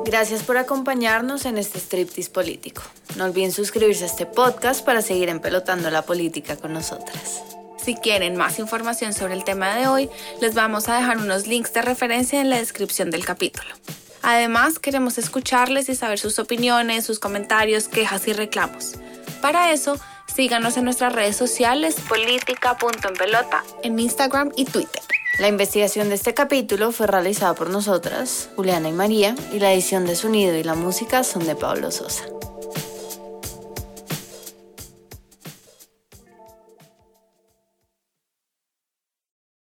Gracias 0.03 0.43
por 0.43 0.57
acompañarnos 0.57 1.45
en 1.45 1.57
este 1.57 1.79
striptease 1.79 2.29
político. 2.29 2.81
No 3.15 3.23
olviden 3.23 3.53
suscribirse 3.53 4.03
a 4.03 4.07
este 4.07 4.25
podcast 4.25 4.83
para 4.83 5.01
seguir 5.01 5.29
empelotando 5.29 5.89
la 5.91 6.01
política 6.01 6.57
con 6.57 6.73
nosotras. 6.73 7.41
Si 7.81 7.95
quieren 7.95 8.35
más 8.35 8.59
información 8.59 9.13
sobre 9.13 9.35
el 9.35 9.45
tema 9.45 9.77
de 9.77 9.87
hoy, 9.87 10.09
les 10.41 10.55
vamos 10.55 10.89
a 10.89 10.97
dejar 10.97 11.19
unos 11.19 11.47
links 11.47 11.71
de 11.71 11.83
referencia 11.83 12.41
en 12.41 12.49
la 12.49 12.57
descripción 12.57 13.11
del 13.11 13.23
capítulo. 13.23 13.69
Además, 14.21 14.79
queremos 14.79 15.17
escucharles 15.17 15.89
y 15.89 15.95
saber 15.95 16.19
sus 16.19 16.39
opiniones, 16.39 17.05
sus 17.05 17.19
comentarios, 17.19 17.88
quejas 17.88 18.27
y 18.27 18.34
reclamos. 18.34 18.95
Para 19.41 19.71
eso, 19.71 19.97
síganos 20.34 20.77
en 20.77 20.86
nuestras 20.86 21.13
redes 21.13 21.36
sociales 21.36 21.95
política.enpelota 22.08 23.63
en 23.84 23.99
Instagram 23.99 24.51
y 24.55 24.65
Twitter. 24.65 25.01
La 25.39 25.47
investigación 25.47 26.10
de 26.10 26.15
este 26.15 26.34
capítulo 26.34 26.91
fue 26.91 27.08
realizada 27.08 27.53
por 27.53 27.69
nosotras, 27.69 28.49
Juliana 28.58 28.89
y 28.89 28.91
María, 28.91 29.36
y 29.53 29.60
la 29.60 29.71
edición 29.71 30.05
de 30.05 30.17
sonido 30.17 30.55
y 30.55 30.63
la 30.63 30.75
música 30.75 31.23
son 31.23 31.45
de 31.45 31.55
Pablo 31.55 31.91
Sosa. 31.91 32.25